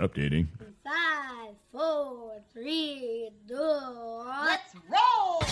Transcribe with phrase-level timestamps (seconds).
[0.00, 0.46] Updating.
[0.84, 3.54] Five, four, three, two.
[3.54, 5.42] Let's roll!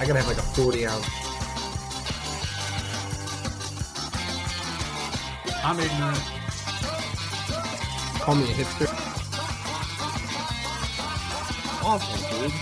[0.00, 1.06] I gotta have like a 40 ounce.
[5.64, 6.18] I'm ignorant.
[8.20, 8.88] Call me a hipster.
[11.84, 12.52] Awful, dude.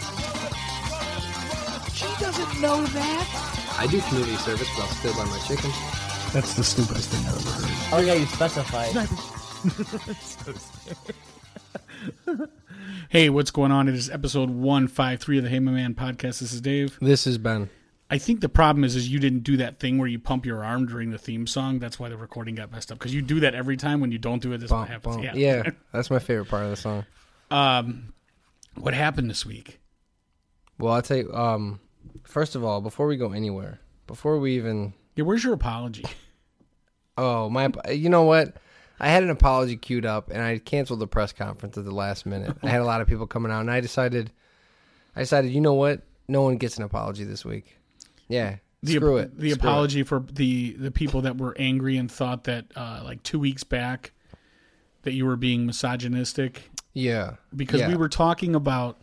[1.95, 3.60] She doesn't know that.
[3.81, 5.71] I do community service, but I'll still buy my chicken.
[6.35, 7.95] That's the stupidest thing I've ever heard.
[7.95, 9.09] Oh yeah, you specified.
[13.09, 13.89] Hey, what's going on?
[13.89, 16.39] It is episode 153 of the Hey My Man podcast.
[16.39, 16.97] This is Dave.
[17.01, 17.69] This is Ben.
[18.09, 20.65] I think the problem is is you didn't do that thing where you pump your
[20.65, 21.79] arm during the theme song.
[21.81, 22.99] That's why the recording got messed up.
[22.99, 24.01] Because you do that every time.
[24.01, 25.17] When you don't do it, this is what Bump, happens.
[25.17, 25.25] bump.
[25.35, 25.35] Yeah.
[25.35, 27.05] Yeah, that's my favorite part of the song.
[27.51, 28.13] Um,
[28.77, 29.81] what happened this week?
[30.79, 31.81] Well, I'll tell you, um,
[32.25, 34.95] first of all, before we go anywhere, before we even.
[35.17, 36.05] Yeah, where's your apology?
[37.19, 37.71] Oh, my.
[37.91, 38.57] You know what?
[38.99, 42.27] I had an apology queued up, and I canceled the press conference at the last
[42.27, 42.57] minute.
[42.63, 44.31] I had a lot of people coming out, and I decided,
[45.17, 46.03] I decided, you know what?
[46.29, 47.77] No one gets an apology this week.
[48.29, 49.39] Yeah, The, screw it.
[49.39, 49.71] The Screw it.
[49.71, 53.65] apology for the the people that were angry and thought that uh, like two weeks
[53.65, 54.13] back
[55.03, 57.89] that you were being misogynistic Yeah, because Yeah.
[57.89, 59.01] we were talking about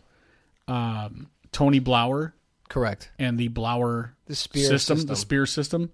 [0.68, 2.32] um, Tony Blauer
[2.68, 3.10] correct.
[3.18, 5.08] and the Blauer The spear system, system.
[5.08, 5.90] the spear system,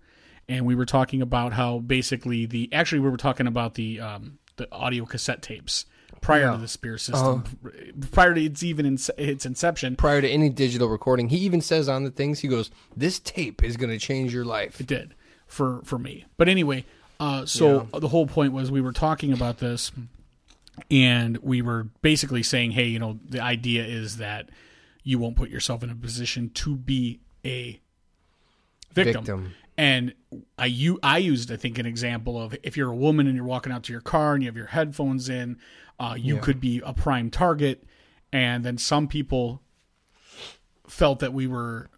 [0.48, 4.38] and we were talking about how basically the actually we were talking about the um,
[4.56, 5.86] the audio cassette tapes
[6.20, 6.52] prior Yeah.
[6.52, 7.44] To the spear system,
[8.12, 9.96] prior to its even in, its inception.
[9.96, 11.28] prior to any digital recording.
[11.28, 14.44] He even says on the things, he goes, "This tape is going to change your
[14.44, 15.14] life." It did
[15.46, 16.24] for for me.
[16.36, 16.84] But anyway,
[17.20, 19.92] uh, so the whole point was we were talking about this,
[20.90, 24.48] and we were basically saying, hey, you know, the idea is that
[25.04, 27.78] you won't put yourself in a position to be a
[28.92, 29.24] victim.
[29.24, 29.54] Victim.
[29.76, 30.14] And
[30.58, 33.44] I you I used I think an example of if you're a woman and you're
[33.44, 35.58] walking out to your car and you have your headphones in,
[36.00, 36.40] uh, you Yeah.
[36.40, 37.84] could be a prime target.
[38.32, 39.62] And then some people
[40.88, 41.90] felt that we were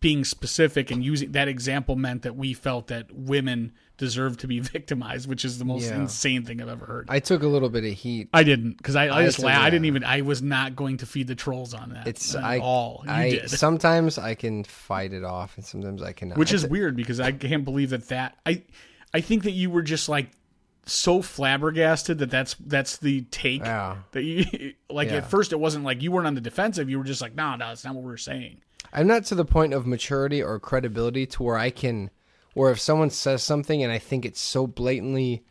[0.00, 4.60] being specific and using that example meant that we felt that women deserve to be
[4.74, 5.96] victimized, which is the most Yeah.
[5.96, 7.06] insane thing I've ever heard.
[7.10, 8.28] I, took a little bit of heat.
[8.32, 10.74] I didn't because I, I I just said, la- I didn't even I was not
[10.74, 12.06] going to feed the trolls on that.
[12.08, 13.02] It's at I all.
[13.04, 13.50] You I did.
[13.58, 16.38] sometimes I can fight it off, and sometimes I cannot.
[16.38, 18.62] which is It's- weird because I can't believe that that I
[19.12, 20.30] I think that you were just like
[20.86, 23.96] so flabbergasted that that's that's the take Yeah.
[24.12, 25.16] that you like Yeah.
[25.16, 27.56] at first it wasn't like you weren't on the defensive you were just like no
[27.56, 30.58] no that's not what we we're saying I'm not to the point of maturity or
[30.58, 32.08] credibility to where I can,
[32.54, 35.44] where if someone says something and I think it so blatantly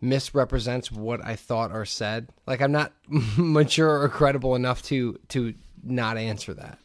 [0.00, 2.92] misrepresents what I thought or said, like I'm not
[3.36, 6.78] mature or credible enough to to not answer that.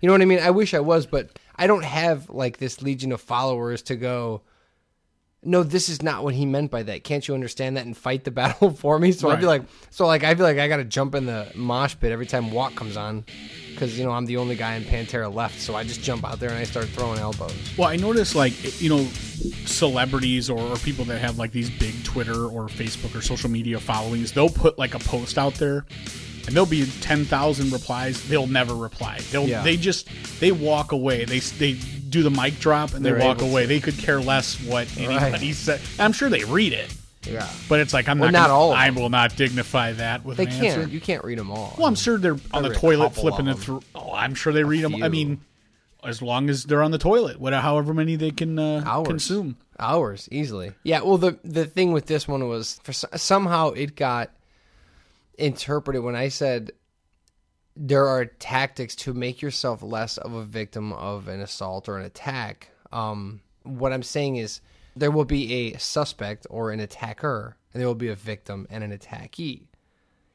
[0.00, 0.40] You know what I mean?
[0.40, 4.42] I wish I was, but I don't have like this legion of followers to go.
[5.46, 7.04] No, this is not what he meant by that.
[7.04, 9.12] Can't you understand that and fight the battle for me?
[9.12, 11.50] So I'd be like, so like I feel like I got to jump in the
[11.54, 13.24] mosh pit every time Walk comes on,
[13.70, 15.60] because you know I'm the only guy in Pantera left.
[15.60, 17.54] So I just jump out there and I start throwing elbows.
[17.78, 19.06] well I noticed like you know
[19.64, 23.78] celebrities or, or people that have like these big Twitter or Facebook or social media
[23.78, 25.84] followings they'll put like a post out there
[26.46, 29.62] and there'll be 10,000 replies they'll never reply they'll Yeah.
[29.62, 30.08] they just
[30.40, 31.72] they walk away they they
[32.16, 33.68] do the mic drop and they They're walk able away to.
[33.68, 36.92] they could care less what anybody said I'm sure they read it
[37.24, 38.38] Yeah, But it's like I'm Well, not.
[38.40, 38.94] not gonna- all of I them.
[38.96, 40.64] will not dignify that with they an can't.
[40.78, 40.88] answer.
[40.88, 41.74] You can't read them all.
[41.76, 43.82] Well, I'm sure they're on the a toilet couple flipping it through.
[43.96, 44.94] Oh, I'm sure they read them.
[44.94, 45.10] I few.
[45.10, 45.40] mean,
[46.04, 49.08] as long as they're on the toilet, whatever, however many they can uh, Hours.
[49.08, 49.56] consume.
[49.78, 50.72] hours easily.
[50.84, 51.00] Yeah.
[51.02, 54.30] Well, the the thing with this one was for so- somehow it got
[55.38, 56.70] interpreted when I said
[57.76, 62.06] there are tactics to make yourself less of a victim of an assault or an
[62.06, 62.70] attack.
[62.90, 64.60] Um, what I'm saying is
[64.96, 68.82] there will be a suspect or an attacker, and there will be a victim and
[68.82, 69.66] an attackee.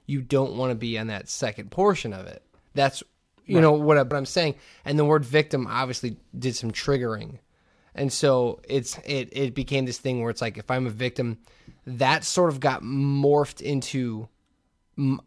[0.06, 2.44] You don't want to be on that second portion of it.
[2.76, 3.02] That's
[3.46, 4.56] you know what, I, what I'm saying.
[4.86, 7.40] And the word victim obviously did some triggering.
[7.96, 11.40] And so it's it it became this thing where it's like if I'm a victim,
[11.86, 14.30] that sort of got morphed into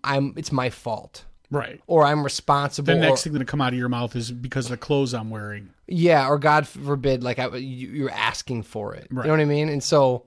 [0.05, 1.80] I'm it's my fault Right.
[1.86, 2.86] or I'm responsible.
[2.86, 5.14] The next or, thing that come out of your mouth is because of the clothes
[5.14, 5.70] I'm wearing.
[5.86, 9.08] yeah, or God forbid, like I, you, you're asking for it.
[9.10, 9.24] Right.
[9.24, 9.68] You know what I mean?
[9.68, 10.24] And so,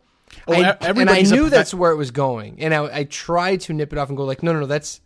[0.48, 3.74] Oh, I, and I knew that's where it was going, and I, I tried to
[3.74, 5.00] nip it off and go like, no, no, no, that's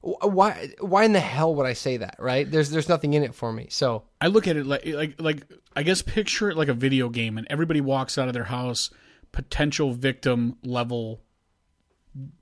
[0.00, 2.16] why why in the hell would I say that?
[2.18, 2.48] Right?
[2.48, 3.66] There's there's nothing in it for me.
[3.70, 5.42] So I look at it like like like
[5.74, 8.90] I guess picture it like a video game, and everybody walks out of their house
[9.32, 11.20] potential victim level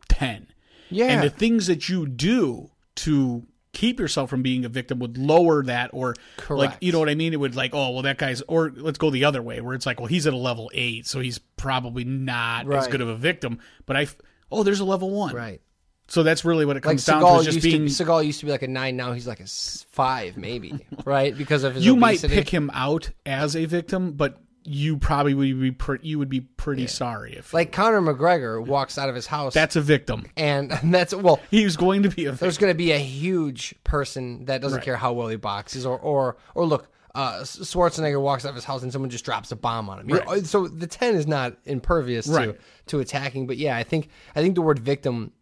[0.08, 0.48] ten.
[0.90, 5.16] yeah, and the things that you do to keep yourself from being a victim would
[5.16, 6.14] lower that or
[6.50, 7.32] like you know what I mean?
[7.32, 9.86] It would like, oh well that guy's or let's go the other way where it's
[9.86, 13.16] like, well he's at a level eight, so he's probably not as good of a
[13.16, 13.58] victim.
[13.86, 14.06] But I
[14.50, 15.34] oh there's a level one.
[15.34, 15.60] Right.
[16.08, 18.46] So that's really what it Like comes down to just being to Seagal used to
[18.46, 18.96] be like a nine.
[18.96, 20.74] Now he's like a five, maybe.
[21.06, 21.36] right?
[21.36, 22.34] Because of his you might obesity.
[22.34, 26.40] pick him out as a victim, but you probably would be pre- you would be
[26.40, 30.24] pretty sorry if Like Conor McGregor walks out of his house, that's a victim.
[30.36, 31.40] and that's well.
[31.50, 32.44] He was going to be a victim.
[32.46, 34.84] There's going to be a huge person that doesn't Right.
[34.84, 38.64] care how well he boxes, or or or look, uh, Schwarzenegger walks out of his
[38.64, 40.08] house and someone just drops a bomb on him.
[40.08, 40.46] Right.
[40.46, 42.60] So the ten is not impervious to Right.
[42.86, 45.32] to attacking, but yeah, I think I think the word victim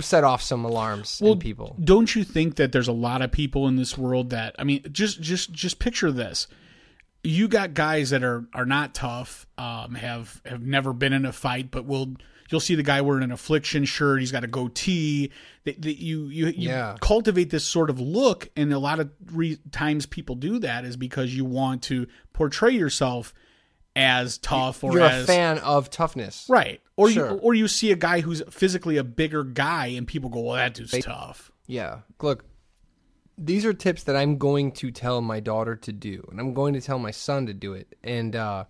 [0.00, 1.76] set off some alarms in people.
[1.82, 4.84] Don't you think that there's a lot of people in this world that I mean,
[4.92, 6.46] just just just picture this.
[7.24, 11.32] You got guys that are are not tough, um, have have never been in a
[11.32, 12.14] fight, but will
[12.50, 14.20] you'll see the guy wearing an affliction shirt.
[14.20, 15.32] He's got a goatee.
[15.64, 16.96] That, you you, you Yeah.
[17.00, 20.96] cultivate this sort of look, and a lot of re- times people do that is
[20.96, 23.34] because you want to portray yourself
[23.96, 27.30] as tough or You're as a fan of toughness, right, or Sure.
[27.30, 30.54] you or you see a guy who's physically a bigger guy, and people go, "Well,
[30.56, 32.00] that dude's tough." Yeah.
[32.22, 32.44] Look,
[33.38, 36.74] these are tips that I'm going to tell my daughter to do, and I'm going
[36.74, 37.94] to tell my son to do it.
[38.02, 38.64] And uh,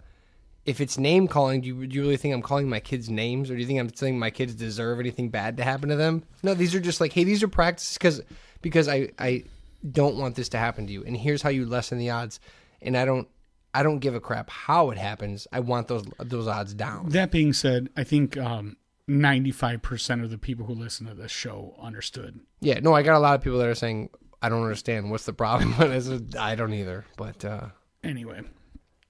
[0.64, 3.50] if it's name calling, do you, do you really think I'm calling my kids names,
[3.50, 6.24] or do you think I'm saying my kids deserve anything bad to happen to them?
[6.42, 8.22] No, these are just like, hey, these are practices because
[8.62, 9.44] because I I
[9.88, 12.40] don't want this to happen to you, and here's how you lessen the odds.
[12.82, 13.28] And I don't
[13.72, 15.46] I don't give a crap how it happens.
[15.52, 17.10] I want those those odds down.
[17.10, 18.76] That being said, I think um,
[19.08, 22.40] 95% of the people who listen to this show understood.
[22.60, 24.10] Yeah, no, I got a lot of people that are saying
[24.46, 25.74] I don't understand what's the problem.
[26.38, 27.04] I I don't either.
[27.16, 27.66] But uh,
[28.04, 28.40] Anyway,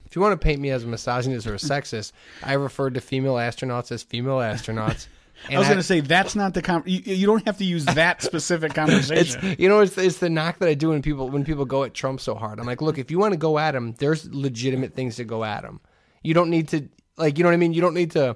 [0.07, 2.11] If you want to paint me as a misogynist or a sexist,
[2.41, 5.07] I referred to female astronauts as female astronauts.
[5.45, 7.63] And I was going to say that's not the com- you, you don't have to
[7.63, 9.39] use that specific conversation.
[9.43, 11.83] it's you know it's it's the knock that I do when people when people go
[11.83, 12.59] at Trump so hard.
[12.59, 15.43] I'm like, look, if you want to go at him, there's legitimate things to go
[15.43, 15.79] at him.
[16.23, 17.73] You don't need to like you know what I mean.
[17.73, 18.35] You don't need to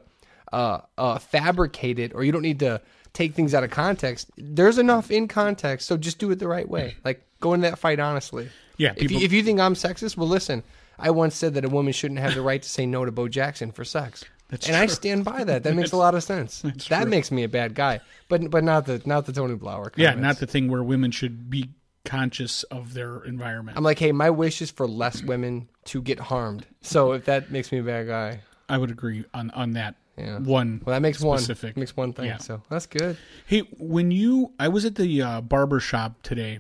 [0.53, 2.79] uh, uh, fabricate it, or you don't need to
[3.13, 4.29] take things out of context.
[4.37, 6.91] There's enough in context, so just do it the right way.
[6.91, 6.99] Mm-hmm.
[7.05, 8.49] Like go in that fight honestly.
[8.77, 10.63] Yeah, If you, if you think I'm sexist, well, listen.
[10.97, 13.27] I once said that a woman shouldn't have the right to say no to Bo
[13.27, 14.23] Jackson for sex.
[14.49, 15.63] That's and I stand by that.
[15.63, 16.61] That makes a lot of sense.
[16.61, 17.05] That true.
[17.05, 19.91] makes me a bad guy, but but not the not the Tony Blauer.
[19.95, 21.69] yeah, not the thing where women should be
[22.03, 23.77] conscious of their environment.
[23.77, 26.65] I'm like, hey, my wish is for less women to get harmed.
[26.81, 28.41] So if that makes me a bad guy,
[28.71, 30.39] I would agree on on that Yeah.
[30.39, 30.81] one.
[30.85, 31.75] well, that makes specific.
[31.75, 32.25] one makes one thing.
[32.25, 32.37] Yeah.
[32.37, 33.17] So that's good.
[33.45, 36.59] Hey, when you I was at the uh, barber shop today,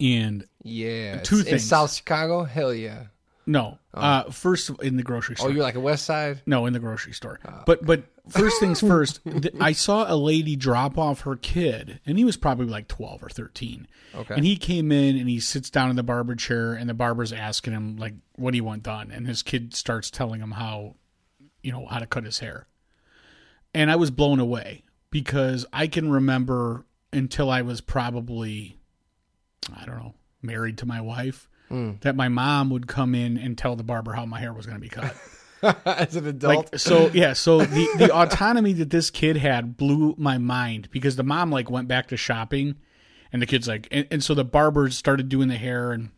[0.00, 1.20] and Yeah.
[1.20, 1.58] Two It's in.
[1.58, 2.44] South Chicago.
[2.44, 3.04] Hell yeah.
[3.46, 5.48] no, uh, first in the grocery store.
[5.48, 6.42] Oh, you're like a West Side.
[6.46, 7.40] No, in the grocery store.
[7.66, 12.18] But but first things first, th- I saw a lady drop off her kid, and
[12.18, 13.88] he was probably like twelve or thirteen.
[14.14, 14.34] Okay.
[14.34, 17.32] And he came in and he sits down in the barber chair, and the barber's
[17.32, 20.94] asking him like, "What do you want done?" And his kid starts telling him how,
[21.68, 22.66] you know, how to cut his hair.
[23.74, 28.78] And I was blown away because I can remember until I was probably,
[29.76, 31.46] I don't know, married to my wife.
[31.68, 31.92] Hmm.
[32.00, 34.76] That my mom would come in and tell the barber how my hair was going
[34.76, 35.14] to be cut.
[35.84, 36.72] As an adult.
[36.72, 37.34] Like so, yeah.
[37.34, 41.68] So the the autonomy that this kid had blew my mind because the mom like
[41.68, 42.76] went back to shopping,
[43.30, 46.08] and the kid's like, and, and so the barber started doing the hair, and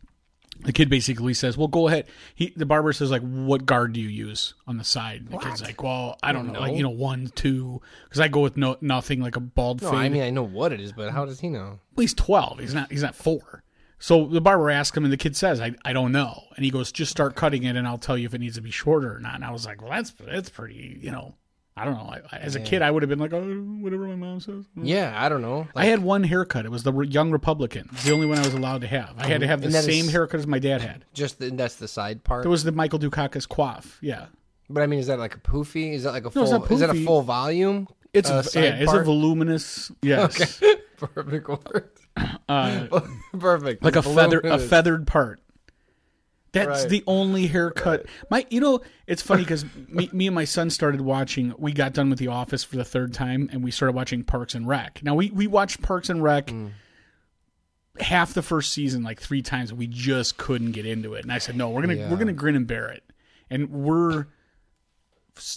[0.59, 2.05] the kid basically says, "Well, go ahead."
[2.35, 5.37] He the barber says like, "What guard do you use on the side?" And the
[5.37, 8.57] kid's like, "Well, I don't know, like you know, one, two, because I go with
[8.57, 11.11] no nothing like a bald no, fade." I mean I know what it is, but
[11.11, 11.79] how does he know?
[11.95, 12.59] Well, he's 12.
[12.59, 13.63] He's not he's not 4.
[14.01, 16.45] So the barber asks him and the kid says, I, I don't know.
[16.55, 18.61] And he goes, just start cutting it and I'll tell you if it needs to
[18.61, 19.35] be shorter or not.
[19.35, 21.35] And I was like, well, that's that's pretty, you know,
[21.77, 22.13] I don't know.
[22.31, 23.41] I, as a kid, I would have been like, oh,
[23.79, 24.65] whatever my mom says.
[24.75, 25.67] Yeah, I don't know.
[25.75, 26.65] I had one haircut.
[26.65, 27.87] It was the Young Republican.
[27.93, 29.13] It's the only one I was allowed to have.
[29.17, 31.05] I had to have the same is- haircut as my dad had.
[31.13, 32.45] just the, that's the side part.
[32.45, 33.97] It was the Michael Dukakis quaff.
[34.01, 34.25] Yeah.
[34.69, 35.93] but I mean, is that like a poofy?
[35.93, 36.59] Is that like a No, full?
[36.59, 37.87] not Is that a full volume?
[38.13, 39.91] It's uh, a, yeah, it's a voluminous.
[40.01, 40.61] Yes.
[40.97, 41.89] perfect word.
[42.49, 42.87] Uh,
[43.39, 43.81] perfect.
[43.83, 45.39] like a feather a feathered part.
[46.53, 46.89] That's Right.
[46.89, 48.05] the only haircut.
[48.29, 51.53] My, you know, it's funny because me, me and my son started watching.
[51.57, 54.53] We got done with The Office for the third time, and we started watching Parks
[54.53, 55.01] and Rec.
[55.03, 56.71] Now we we watched Parks and Rec Mm.
[57.99, 61.23] half the first season like three times, we just couldn't get into it.
[61.23, 62.09] And I said, no, we're gonna Yeah.
[62.09, 63.03] we're gonna grin and bear it.
[63.49, 64.27] And we're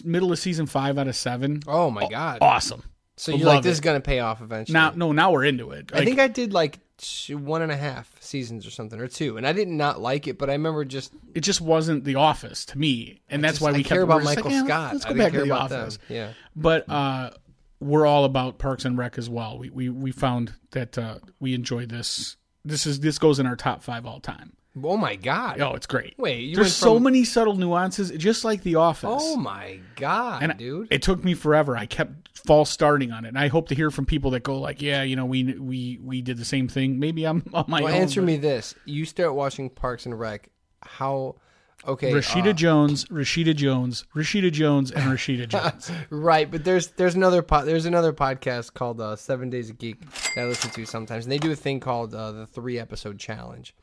[0.05, 1.63] middle of season five out of seven.
[1.67, 2.39] Oh my god!
[2.41, 2.83] Awesome.
[3.17, 3.73] so I you're like this it.
[3.73, 4.73] is gonna pay off eventually.
[4.75, 5.91] Now, no, now we're into it.
[5.93, 9.37] I think I did like two, one and a half seasons or something or two,
[9.37, 12.65] and I did not like it, but I remember just it just wasn't The Office
[12.67, 14.93] to me, and that's just- why I we care kept about Michael like, "Yeah, Scott.
[14.95, 15.81] Let's go back to The about them.
[15.83, 15.99] Office.
[16.09, 17.31] Yeah, But uh,
[17.81, 19.59] we're all about Parks and Rec as well.
[19.59, 22.37] We we we found that uh, we enjoy this.
[22.65, 24.53] This is this goes in our top five all time.
[24.83, 25.61] Oh my god.
[25.61, 26.15] Oh, it's great.
[26.19, 29.23] Wait, There's went so many subtle nuances, just like The Office.
[29.23, 30.89] Oh my god, and dude.
[30.91, 31.77] it took me forever.
[31.77, 34.59] I kept false starting on it, and I hope to hear from people that go
[34.59, 37.83] like, "Yeah, you know, we we we did the same thing." Maybe I'm on my
[37.83, 38.01] well, own.
[38.01, 40.49] answer but- me this: You start watching Parks and Rec.
[40.83, 41.37] How?
[41.87, 45.91] Okay, Rashida uh, Jones, Rashida Jones, Rashida Jones, and Rashida Jones.
[46.09, 50.01] Right, but there's there's another po- there's another podcast called uh, Seven Days a Geek
[50.35, 53.19] that I listen to sometimes, and they do a thing called uh, the three episode
[53.19, 53.75] challenge,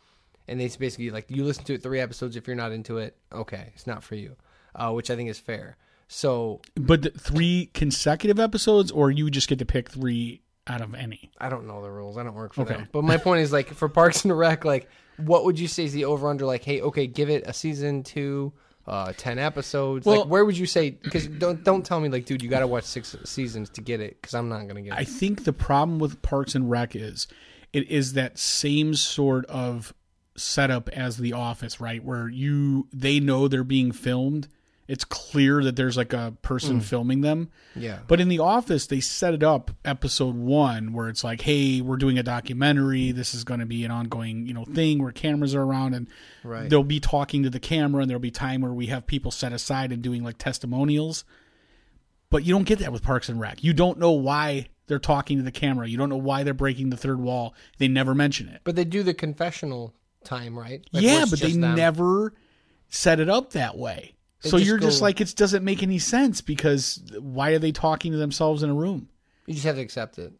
[0.47, 2.35] and it's basically like you listen to it three episodes.
[2.35, 4.35] If you're not into it, okay, it's not for you,
[4.75, 5.77] uh, which I think is fair.
[6.07, 10.93] So but the three consecutive episodes, or you just get to pick three out of
[10.93, 11.31] any.
[11.39, 12.17] I don't know the rules.
[12.17, 12.73] I don't work for Okay.
[12.75, 12.87] them.
[12.91, 15.93] But my point is like for Parks and Rec, like what would you say is
[15.93, 16.45] the over under?
[16.45, 18.51] Like, hey, okay, give it a season two,
[18.87, 20.05] uh, ten episodes.
[20.05, 20.89] Well- like, where would you say?
[20.91, 24.01] Because don't don't tell me like, dude, you got to watch six seasons to get
[24.01, 24.21] it.
[24.21, 24.99] Because I'm not gonna get it.
[24.99, 27.27] I think the problem with Parks and Rec is
[27.71, 29.93] it is that same sort of
[30.41, 32.03] setup as The Office, right?
[32.03, 34.47] Where you they know they're being filmed.
[34.87, 36.83] It's clear that there's like a person mm.
[36.83, 37.49] filming them.
[37.77, 37.99] yeah.
[38.07, 41.95] But in The Office, they set it up episode one where it's like, hey, we're
[41.95, 43.13] doing a documentary.
[43.13, 46.07] This is going to be an ongoing, you know, thing where cameras are around and
[46.43, 46.69] Right.
[46.69, 49.53] they'll be talking to the camera and there'll be time where we have people set
[49.53, 51.23] aside and doing like testimonials.
[52.29, 53.63] But you don't get that with Parks and Rec.
[53.63, 55.87] You don't know why they're talking to the camera.
[55.87, 57.53] You don't know why they're breaking the third wall.
[57.77, 58.61] They never mention it.
[58.65, 60.85] But they do the confessional time, right?
[60.91, 61.75] Like, yeah, but they them.
[61.75, 62.33] never
[62.89, 64.15] set it up that way.
[64.41, 67.71] They so just you're just like it doesn't make any sense because why are they
[67.71, 69.09] talking to themselves in a room?
[69.45, 70.33] You just have to accept it.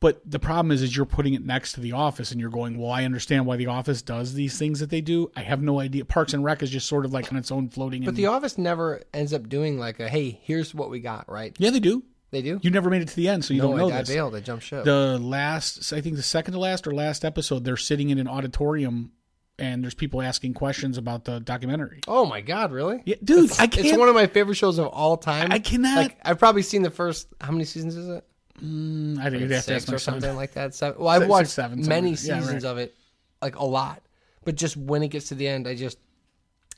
[0.00, 2.78] But the problem is, is you're putting it next to The Office, and you're going,
[2.78, 5.30] "Well, I understand why The Office does these things that they do.
[5.34, 7.68] I have no idea." Parks and Rec is just sort of like on its own,
[7.68, 8.02] floating.
[8.02, 8.06] In.
[8.06, 11.28] But in, The Office never ends up doing like a hey, here's what we got,
[11.28, 11.54] right?
[11.58, 12.04] yeah, they do.
[12.30, 12.58] They do.
[12.62, 14.08] You never made it to the end, so you no, don't know I, I this.
[14.10, 14.34] bailed.
[14.34, 14.84] I jumped ship.
[14.84, 18.28] The last, I think, the second to last or last episode, they're sitting in an
[18.28, 19.12] auditorium,
[19.58, 22.00] and there's people asking questions about the documentary.
[22.06, 23.02] oh my god, really?
[23.06, 23.86] Yeah, dude, I can't.
[23.86, 25.50] It's one of my favorite shows of all time.
[25.50, 27.28] I cannot- Like, I've probably seen the first.
[27.40, 28.24] How many seasons is it?
[28.62, 30.74] Mm, I didn't have Six or something like that.
[30.74, 30.98] Seven.
[31.00, 32.34] Well, I've Six, watched seven, many something.
[32.36, 32.70] Yeah, seasons right.
[32.70, 32.94] of it,
[33.40, 34.02] like a lot.
[34.44, 35.96] But just when it gets to the end, I just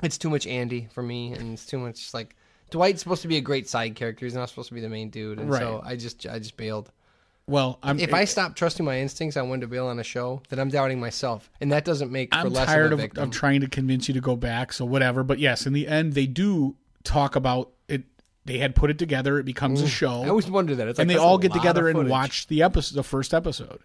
[0.02, 2.36] it's too much Andy for me, and it's too much like
[2.70, 4.26] Dwight's supposed to be a great side character.
[4.26, 6.90] He's not supposed to be the main dude, and so I just I just bailed.
[7.46, 7.98] Well, I'm.
[7.98, 10.68] If I stop trusting my instincts on when to bail on a show, then I'm
[10.68, 13.68] doubting myself, and that doesn't make for I'm less tired of of, of trying to
[13.68, 14.72] convince you to go back.
[14.72, 15.24] So whatever.
[15.24, 18.04] But yes, in the end, they do talk about it.
[18.44, 19.38] They had put it together.
[19.38, 19.88] It becomes a mm.
[19.88, 20.22] show.
[20.22, 20.88] I always wonder that.
[20.88, 23.80] It's like and they all get together and watch the episode, the first episode.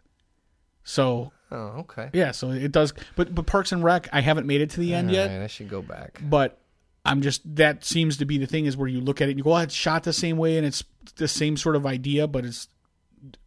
[0.83, 2.09] So Oh, okay.
[2.13, 2.93] yeah, so it does.
[3.15, 5.41] But but Parks and Rec, I haven't made it to the end All yet.
[5.41, 6.19] I should go back.
[6.21, 6.59] But
[7.05, 9.37] I'm just that seems to be the thing is where you look at it and
[9.37, 10.83] you go, oh, it's shot the same way and it's
[11.17, 12.67] the same sort of idea, but it's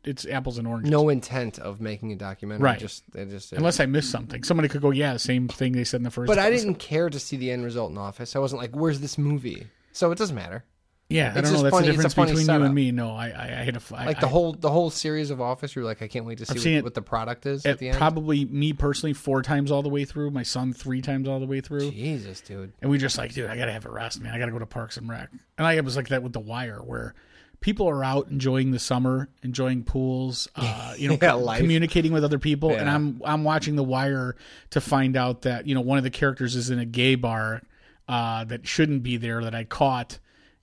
[0.05, 0.91] it's apples and oranges.
[0.91, 2.65] No intent of making a documentary.
[2.65, 2.79] Right.
[2.79, 5.99] Just they just Unless I missed something, somebody could go, yeah, same thing they said
[5.99, 6.29] in the first.
[6.29, 8.35] But I didn't care to see the end result in Office.
[8.37, 10.65] I wasn't like, "Where's this movie?" So it doesn't matter.
[11.11, 11.62] Yeah, I don't know.
[11.62, 12.93] That's funny- the difference between you and me.
[12.93, 15.41] No, I I, I had a I, Like the I- whole the whole series of
[15.41, 17.79] Office, you're like, I can't wait to see what, what the product is at at
[17.79, 17.97] the end.
[17.97, 20.31] probably me personally four times all the way through.
[20.33, 21.91] My son three times all the way through.
[21.93, 22.73] Jesus, dude.
[22.83, 24.35] And we just like, dude, I gotta have a rest, man.
[24.35, 25.31] I gotta go to Parks and Rec.
[25.57, 27.15] And I was like that with The Wire, where
[27.61, 32.23] people are out enjoying the summer, enjoying pools, uh, you know, Yeah, co- communicating with
[32.23, 32.73] other people.
[32.73, 34.37] And I'm I'm watching The Wire
[34.71, 37.62] to find out that you know one of the characters is in a gay bar
[38.09, 40.19] uh, that shouldn't be there that I caught.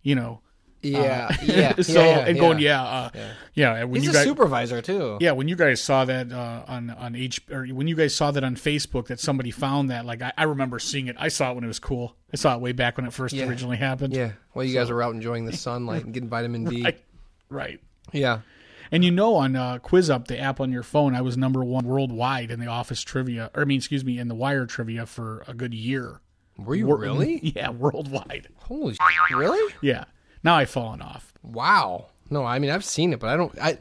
[0.06, 0.42] You know,
[0.84, 1.74] Yeah, yeah.
[1.82, 3.10] so yeah, yeah, and going, yeah, uh,
[3.56, 3.74] yeah.
[3.76, 5.18] and When He's you a guys, supervisor too.
[5.20, 8.30] yeah, when you guys saw that uh, on on H or when you guys saw
[8.30, 11.16] that on Facebook that somebody found that, like I, I remember seeing it.
[11.20, 12.16] I saw it when it was cool.
[12.32, 13.48] I saw it way back when it first Yeah.
[13.48, 14.14] originally happened.
[14.14, 14.34] Yeah.
[14.54, 16.84] Well, you guys are out enjoying the sunlight and getting vitamin D.
[16.84, 17.02] Right.
[17.50, 17.80] Right.
[18.14, 18.42] Yeah.
[18.92, 21.64] And you know, on uh, Quiz Up, the app on your phone, I was number
[21.66, 25.08] one worldwide in the Office trivia, or I mean, excuse me, in the Wire trivia
[25.08, 26.22] for a good year.
[26.58, 27.40] Were you Wor- really?
[27.56, 28.48] Yeah, worldwide.
[28.58, 29.00] Holy sh-
[29.32, 29.74] really?
[29.82, 30.06] Yeah.
[30.44, 31.34] Now I've fallen off.
[31.44, 32.08] Wow.
[32.30, 33.58] No, I mean I've seen it, but I don't.
[33.60, 33.78] I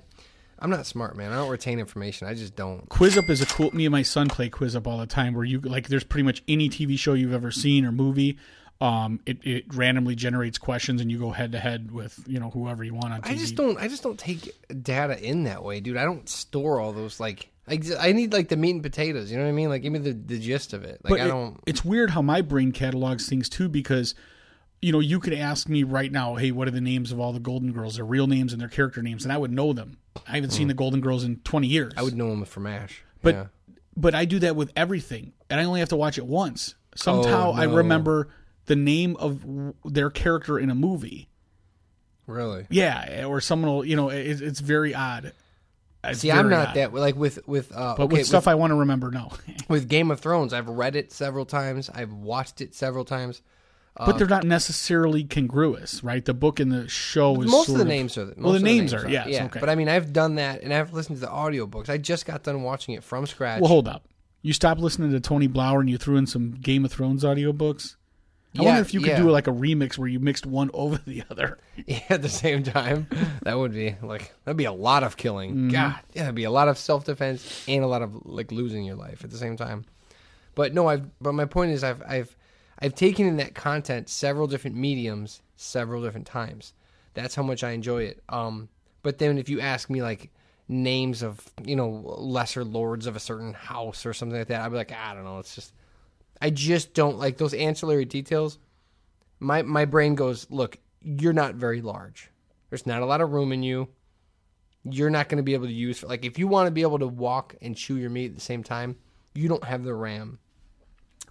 [0.58, 1.32] I'm not smart, man.
[1.32, 2.26] I don't retain information.
[2.26, 2.88] I just don't.
[2.88, 3.70] Quiz Up is a cool.
[3.74, 6.22] Me and my son play Quiz Up all the time, where you like, there's pretty
[6.22, 8.38] much any TV show you've ever seen or movie.
[8.80, 12.50] Um, it, it randomly generates questions, and you go head to head with you know
[12.50, 13.30] whoever you want on TV.
[13.30, 13.78] I just don't.
[13.78, 15.96] I just don't take data in that way, dude.
[15.96, 17.48] I don't store all those like.
[17.68, 19.30] I, I need like the meat and potatoes.
[19.30, 19.68] You know what I mean?
[19.70, 21.00] Like give me the, the gist of it.
[21.02, 21.58] Like But I don't.
[21.66, 24.14] it's weird how my brain catalogs things too because
[24.82, 27.32] you know you could ask me right now hey what are the names of all
[27.32, 29.96] the golden girls their real names and their character names and i would know them
[30.26, 32.00] i haven't seen the golden girls in 20 years Hmm.
[32.00, 33.02] I would know them from Ash.
[33.22, 33.46] but yeah.
[33.96, 37.52] but i do that with everything and i only have to watch it once somehow
[37.52, 38.28] Oh, i remember
[38.66, 39.42] the name of
[39.86, 41.28] their character in a movie
[42.26, 42.66] Really?
[42.70, 45.32] Yeah, or someone will, you know, it, it's very odd.
[46.10, 46.76] It's See, I'm not odd.
[46.76, 49.30] that like with with uh, But okay, with stuff I want to remember, no.
[49.68, 50.52] with Game of Thrones.
[50.52, 51.90] I've read it several times.
[51.94, 53.42] I've watched it several times.
[53.96, 56.24] but they're not necessarily congruous, right?
[56.24, 58.26] The book and the show is Most of the names are.
[58.26, 59.44] Most well, the of names are, yes, yeah.
[59.44, 59.60] okay.
[59.60, 61.88] But I mean, I've done that, and I've listened to the audiobooks.
[61.88, 63.60] I just got done watching it from scratch.
[63.60, 64.08] Well, hold up.
[64.42, 67.96] You stopped listening to Tony Blauer and you threw in some Game of Thrones audiobooks?
[68.56, 69.16] I Yeah, wonder if you could yeah.
[69.18, 71.58] do like a remix where you mixed one over the other.
[71.86, 73.08] Yeah, at the same time,
[73.42, 75.50] that would be like that'd be a lot of killing.
[75.50, 75.68] Mm-hmm.
[75.70, 78.84] God, yeah, that'd be a lot of self defense and a lot of like losing
[78.84, 79.84] your life at the same time.
[80.54, 81.08] But no, I've.
[81.20, 82.36] But my point is, I've I've
[82.78, 86.74] I've taken in that content several different mediums, several different times.
[87.14, 88.22] That's how much I enjoy it.
[88.28, 88.68] Um,
[89.02, 90.30] but then if you ask me like
[90.68, 94.70] names of you know lesser lords of a certain house or something like that, I'd
[94.70, 95.38] be like, I don't know.
[95.40, 95.72] It's just
[96.44, 98.58] I just don't like those ancillary details.
[99.40, 102.30] My my brain goes, look, you're not very large.
[102.68, 103.88] There's not a lot of room in you.
[104.82, 106.98] You're not going to be able to use like if you want to be able
[106.98, 108.96] to walk and chew your meat at the same time,
[109.34, 110.38] you don't have the RAM.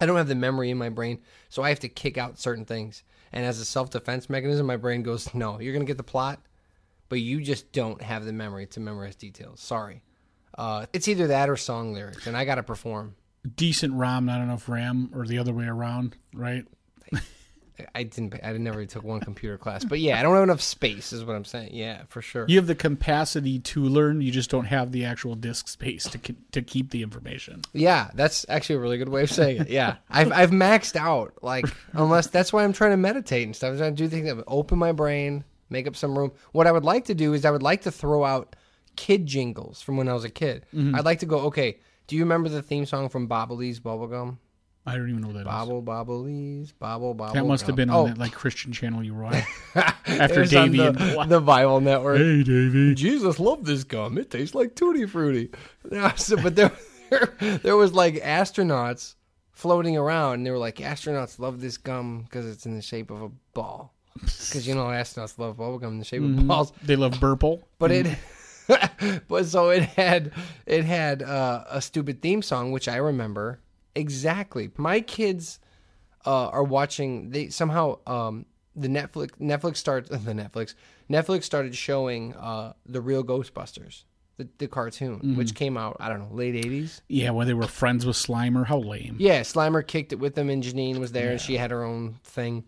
[0.00, 2.64] I don't have the memory in my brain, so I have to kick out certain
[2.64, 3.04] things.
[3.32, 6.02] And as a self defense mechanism, my brain goes, no, you're going to get the
[6.02, 6.40] plot,
[7.08, 9.60] but you just don't have the memory to memorize details.
[9.60, 10.02] Sorry.
[10.58, 13.14] Uh, it's either that or song lyrics, and I got to perform.
[13.56, 16.64] Decent ROM, not enough RAM, or the other way around, right?
[17.94, 18.38] I didn't.
[18.42, 21.34] I never took one computer class, but yeah, I don't have enough space, is what
[21.34, 21.70] I'm saying.
[21.72, 22.44] Yeah, for sure.
[22.48, 26.18] You have the capacity to learn, you just don't have the actual disk space to
[26.52, 27.62] to keep the information.
[27.72, 29.70] Yeah, that's actually a really good way of saying it.
[29.70, 31.34] Yeah, I've I've maxed out.
[31.42, 33.72] Like, unless that's why I'm trying to meditate and stuff.
[33.72, 36.30] I'm trying to do things that would open my brain, make up some room.
[36.52, 38.54] What I would like to do is I would like to throw out
[38.94, 40.64] kid jingles from when I was a kid.
[40.72, 40.94] Mm-hmm.
[40.94, 41.38] I'd like to go.
[41.46, 44.38] Okay, do you remember the theme song from Bobble's Bubblegum?
[44.86, 45.46] I don't even know what that is.
[45.46, 47.34] Bobble Bobble's Bobble Bobble.
[47.34, 49.34] That must have been on oh, that like Christian channel you were on.
[49.74, 52.18] After Davey the, and the Bible Network.
[52.18, 52.94] Hey Davey.
[52.94, 54.18] Jesus loved this gum.
[54.18, 55.50] It tastes like tutti frutti.
[56.16, 56.72] So- but there,
[57.62, 59.14] there was like astronauts
[59.52, 63.10] floating around, and they were like, astronauts love this gum because it's in the shape
[63.10, 63.94] of a ball.
[64.14, 66.46] Because you know astronauts love bubble gum in the shape of mm-hmm.
[66.46, 66.72] balls.
[66.82, 67.62] They love Burple.
[67.78, 68.43] But it, mm-hmm.
[69.28, 70.32] but so it had
[70.66, 73.60] it had uh, a stupid theme song, which I remember
[73.94, 74.70] exactly.
[74.76, 75.58] My kids
[76.26, 77.30] uh, are watching.
[77.30, 80.74] They somehow um, the Netflix Netflix started the Netflix
[81.10, 84.04] Netflix started showing uh, the real Ghostbusters,
[84.36, 87.02] the, the cartoon, which came out I don't know late eighties.
[87.08, 88.66] Yeah, when they were friends with Slimer.
[88.66, 89.16] How lame.
[89.18, 92.18] Yeah, Slimer kicked it with them, and Janine was there, and she had her own
[92.24, 92.64] thing.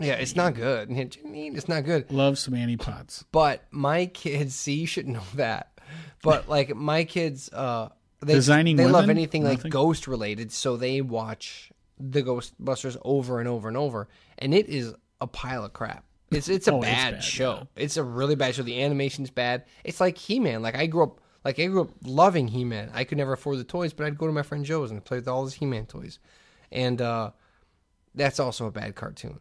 [0.00, 0.88] Yeah, it's not good.
[0.90, 2.10] Janine, it's not good.
[2.10, 3.24] Love some Annie Potts.
[3.32, 5.78] But my kids, see, you should know that.
[6.22, 7.88] But like my kids, uh,
[8.20, 9.10] they Designing they love women?
[9.16, 9.70] anything like Nothing?
[9.70, 14.08] ghost related, so they watch the Ghostbusters over and over and over,
[14.38, 16.04] and it is a pile of crap.
[16.30, 17.68] It's it's a Oh, it's bad, bad, show.
[17.76, 18.62] It's a really bad show.
[18.62, 19.64] The animation's bad.
[19.84, 20.62] It's like He Man.
[20.62, 22.90] Like I grew up, like I grew up loving He Man.
[22.92, 25.18] I could never afford the toys, but I'd go to my friend Joe's and play
[25.18, 26.18] with all his He Man toys,
[26.70, 27.30] and uh,
[28.14, 29.38] that's also a bad cartoon.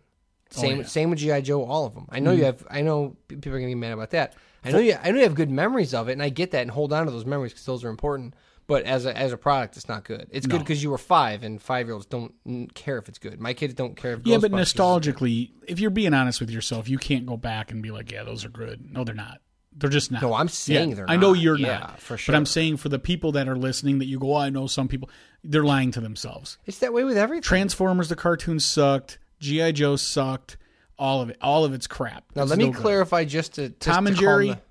[0.50, 0.80] Same Oh, yeah.
[0.82, 0.88] Mm-hmm.
[0.88, 2.06] same with GI Joe, all of them.
[2.10, 2.66] I know you have.
[2.70, 4.34] I know people are gonna get mad about that.
[4.64, 4.98] I know you.
[5.02, 7.06] I know you have good memories of it, and I get that, and hold on
[7.06, 8.34] to those memories because those are important.
[8.66, 10.28] But as a as a product, it's not good.
[10.30, 13.18] It's good because you were five, and five year olds don't mm, care if it's
[13.20, 13.40] good.
[13.40, 14.22] My kids don't care if.
[14.26, 17.92] Yeah, but nostalgically, if you're being honest with yourself, you can't go back and be
[17.92, 19.40] like, "Yeah, those are good." No, they're not.
[19.80, 20.22] They're just not.
[20.22, 21.42] No, I'm saying Yeah, they're I know not.
[21.42, 22.34] you're Yeah, not, for sure.
[22.34, 24.68] But I'm saying for the people that are listening, that you go, oh, "I know
[24.68, 25.10] some people,"
[25.44, 26.58] they're lying to themselves.
[26.66, 27.44] It's that way with everything.
[27.44, 29.18] Transformers, the cartoon sucked.
[29.39, 30.58] GI Joe sucked.
[31.00, 31.38] All of it.
[31.41, 32.23] All of it's crap.
[32.36, 32.76] now It's let me good.
[32.82, 34.62] clarify just to just Tom to and Jerry the-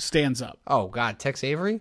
[0.00, 0.58] stands up.
[0.66, 1.80] oh God, Tex Avery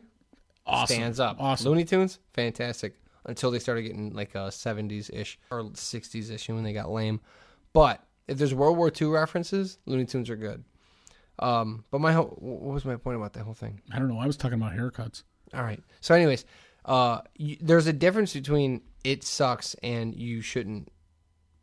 [0.65, 0.95] Awesome.
[0.95, 1.37] stands up.
[1.39, 1.69] Awesome.
[1.69, 2.95] Looney Tunes, fantastic.
[3.25, 7.21] Until they started getting like a seventies ish or sixties ish when they got lame.
[7.73, 10.63] But if there's World War II references, Looney Tunes are good.
[11.39, 13.81] Um, but my whole, what was my point about that whole thing?
[13.91, 14.19] I don't know.
[14.19, 15.23] I was talking about haircuts.
[15.53, 15.81] All right.
[16.01, 16.45] So, anyways,
[16.85, 20.89] uh, y there's a difference between it sucks and you shouldn't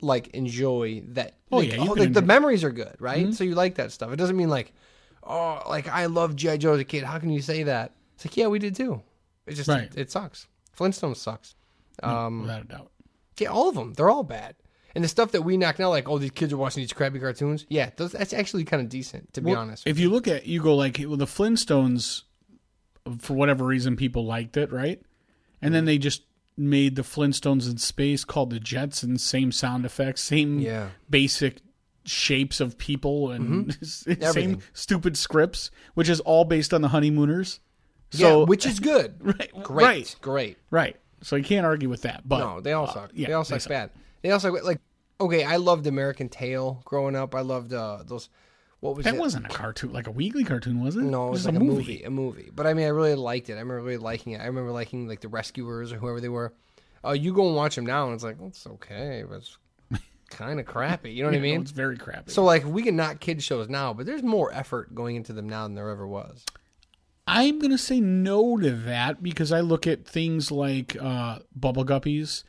[0.03, 1.35] like enjoy that.
[1.51, 2.27] Oh, like, yeah, oh, like, the enjoy- Mm-hmm.
[2.27, 3.33] memories are good, right?
[3.33, 4.11] So you like that stuff.
[4.11, 4.73] It doesn't mean like,
[5.23, 7.03] oh, like I love GI Joe as a kid.
[7.03, 7.93] How can you say that?
[8.15, 9.01] It's like, yeah, we did too.
[9.45, 9.83] It just Right.
[9.83, 10.47] it, it sucks.
[10.77, 11.55] Flintstones sucks.
[12.01, 12.91] Um, without a doubt.
[13.39, 13.93] yeah, all of them.
[13.93, 14.55] They're all bad.
[14.95, 17.19] And the stuff that we knock now, like, oh, these kids are watching these crappy
[17.19, 17.65] cartoons.
[17.67, 19.87] Yeah, those, that's actually kind of decent, to be honest.
[19.87, 22.23] If you look at you go like well, the Flintstones,
[23.19, 25.01] for whatever reason, people liked it, right?
[25.61, 26.23] And then they just
[26.57, 29.19] made the Flintstones in space called the Jetsons.
[29.21, 30.89] Same sound effects, same Yeah.
[31.09, 31.61] basic
[32.05, 33.77] shapes of people, and
[34.21, 37.59] same stupid scripts, which is all based on the Honeymooners.
[38.11, 39.15] yeah, So which is good.
[39.21, 39.85] right, Great.
[39.85, 40.57] right, Great.
[40.69, 40.95] right.
[41.21, 42.27] So you can't argue with that.
[42.27, 43.11] But No, they all uh, suck.
[43.13, 43.91] yeah, they all suck bad.
[44.21, 44.61] They all suck.
[44.63, 44.81] Like,
[45.21, 47.33] okay, I loved American Tail growing up.
[47.33, 48.27] I loved uh, those.
[48.83, 49.19] What was That it?
[49.19, 51.01] wasn't a cartoon, like a weekly cartoon, was it?
[51.03, 52.03] No, it was just like a movie.
[52.03, 52.49] a movie.
[52.53, 53.53] But I mean, I really liked it.
[53.53, 54.41] I remember really liking it.
[54.41, 56.53] I remember liking like the Rescuers or whoever they were.
[57.05, 59.57] Uh, you go and watch them now, and it's like well, it's okay, but it's
[60.29, 61.11] kind of crappy.
[61.11, 61.61] You know what I You know, mean?
[61.61, 62.31] it's very crappy.
[62.31, 65.47] So like we can knock kids shows now, but there's more effort going into them
[65.47, 66.45] now than there ever was.
[67.25, 72.43] I'm gonna say no to that because I look at things like uh, Bubble Guppies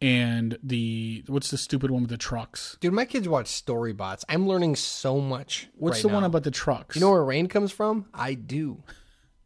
[0.00, 2.76] and the what's the stupid one with the trucks?
[2.80, 4.24] Dude, my kids watch Storybots.
[4.28, 5.68] I'm learning so much.
[5.74, 6.96] What's right the one about the trucks?
[6.96, 8.06] You know where rain comes from?
[8.14, 8.82] I do.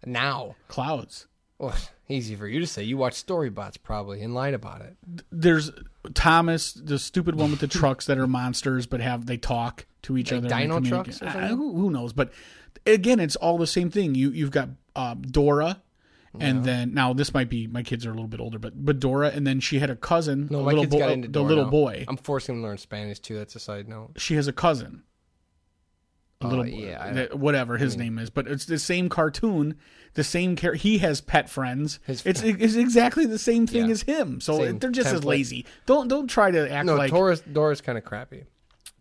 [0.05, 0.57] Now.
[0.69, 1.27] clouds.
[1.59, 1.75] Well,
[2.09, 2.83] easy for you to say.
[2.83, 4.97] You watch Storybots probably and lied about it.
[5.31, 5.71] There's
[6.15, 10.19] Thomas, the stupid one with the trucks that are monsters but have they talk to
[10.19, 10.49] each Like other.
[10.49, 12.13] Dinotrux Uh, who, who knows?
[12.13, 12.33] But
[12.87, 14.15] again, it's all the same thing.
[14.15, 15.83] You you've got um, Dora.
[16.41, 18.99] And then now this might be my kids are a little bit older, but but
[18.99, 21.29] Dora, and then she had a cousin, No, a my little kids boy, got into
[21.29, 21.71] the Dora little now.
[21.71, 22.05] boy.
[22.09, 23.37] I'm forcing them to learn Spanish too.
[23.37, 24.13] That's a side note.
[24.17, 25.03] she has a cousin.
[26.41, 29.77] A Uh, little, yeah, that- whatever his name is, but it's the same cartoon,
[30.15, 30.77] the same character.
[30.83, 32.01] He has pet friends.
[32.05, 33.93] His it's it's exactly the same thing Yeah.
[33.93, 34.41] as him.
[34.41, 35.67] So Same they're just as lazy.
[35.87, 37.11] Don't don't try to act No, like.
[37.13, 38.45] Dora's Dora's kind of crappy.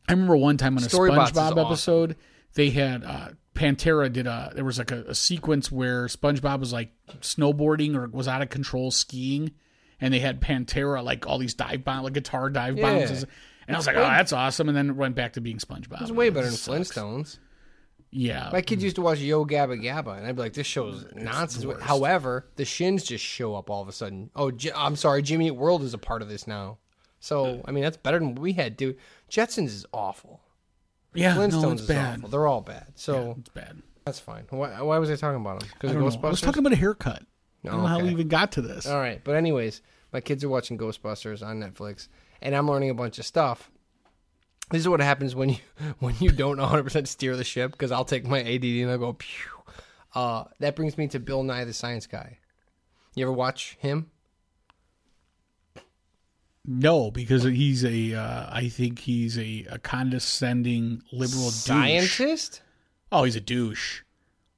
[0.08, 1.58] I remember one time on a SpongeBob awesome.
[1.60, 2.16] episode,
[2.54, 4.52] they had uh, Pantera did a.
[4.54, 8.50] There was like a, a sequence where SpongeBob was like snowboarding or was out of
[8.50, 9.52] control skiing,
[10.00, 13.12] and they had Pantera like all these dive bomb, like guitar dive bombs.
[13.12, 13.26] Yeah.
[13.68, 14.68] And I was like, oh, that's awesome.
[14.68, 16.02] And then it went back to being SpongeBob.
[16.02, 16.56] It's way better than.
[16.56, 17.38] Flintstones.
[18.10, 18.50] Yeah.
[18.52, 21.66] My kids used to watch Yo Gabba Gabba, and I'd be like, "This show's nonsense."
[21.82, 24.30] However, the Shins just show up all of a sudden.
[24.36, 26.78] Oh, J- I'm sorry, Jimmy Eat World is a part of this now.
[27.22, 28.98] So I mean, that's better than what we had, dude.
[29.30, 30.42] Jetsons is awful.
[31.14, 32.18] Yeah, Flintstones no, it's is bad.
[32.20, 32.30] awful.
[32.30, 32.88] They're all bad.
[32.96, 33.82] So It's bad.
[34.06, 34.46] that's fine.
[34.50, 35.70] Why, why was I talking about them?
[35.74, 36.08] Because don't know.
[36.10, 36.26] Ghostbusters.
[36.26, 37.24] I was talking about a haircut.
[37.64, 38.88] I don't know how we even got to this.
[38.88, 39.82] All right, but anyways,
[40.14, 42.08] my kids are watching Ghostbusters on Netflix,
[42.42, 43.70] and I'm learning a bunch of stuff.
[44.72, 45.58] This is what happens when you
[46.00, 47.72] when you don't 100 percent steer the ship.
[47.72, 49.14] Because I'll take my ADD and I'll go.
[49.14, 49.28] Pew.
[50.16, 52.38] Uh, that brings me to Bill Nye the Science Guy.
[53.16, 54.10] You ever watch him?
[56.80, 58.16] No, because he's a.
[58.16, 61.54] Uh, I think he's a, a condescending liberal douche.
[61.54, 62.62] Scientist?
[63.12, 64.04] Oh, he's a douche.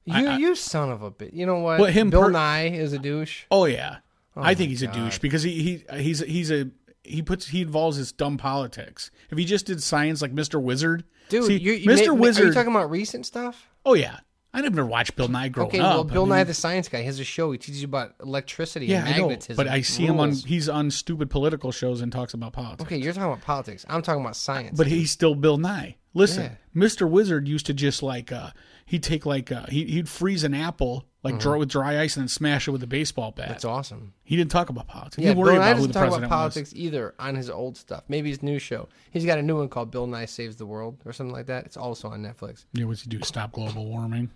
[0.04, 1.32] You you son of a bitch.
[1.32, 1.80] You know what?
[1.80, 3.44] Well, him Bill per- Nye is a douche.
[3.50, 3.98] Oh yeah,
[4.36, 6.70] I think he's a douche because he, he he's he's a
[7.02, 9.10] he puts he involves his dumb politics.
[9.30, 10.60] If he just did science like Mr.
[10.60, 12.16] Wizard, Dude, See, you, you Mr.
[12.16, 12.44] Wizard.
[12.44, 13.68] Are you talking about recent stuff?
[13.86, 14.18] oh yeah,
[14.54, 15.84] I never watched Bill Nye growing Okay, up.
[15.84, 17.50] Okay, well, I Bill mean, Nye the Science Guy has a show.
[17.52, 19.56] He teaches you about electricity yeah, and I know, magnetism.
[19.56, 22.86] but I see him on he's on stupid political shows and talks about politics.
[22.86, 23.84] Okay, you're talking about politics.
[23.88, 24.78] I'm talking about science.
[24.78, 25.96] But he's still Bill Nye.
[26.14, 26.80] Listen, Yeah.
[26.86, 27.10] Mr.
[27.10, 28.50] Wizard used to just like uh
[28.86, 32.22] he'd take like uh he he'd freeze an apple like dry, with dry ice and
[32.24, 33.46] then smash it with a baseball bat.
[33.46, 33.52] Mm-hmm.
[33.54, 34.12] That's awesome.
[34.22, 35.18] he didn't talk about politics.
[35.18, 36.28] Yeah, he Bill Nye about doesn't talk about was.
[36.28, 38.04] politics either on his old stuff.
[38.08, 38.88] Maybe his new show.
[39.10, 41.64] He's got a new one called Bill Nye Saves the World or something like that.
[41.64, 42.66] It's also on Netflix.
[42.74, 43.20] Yeah, what's he do?
[43.22, 44.30] Stop global warming.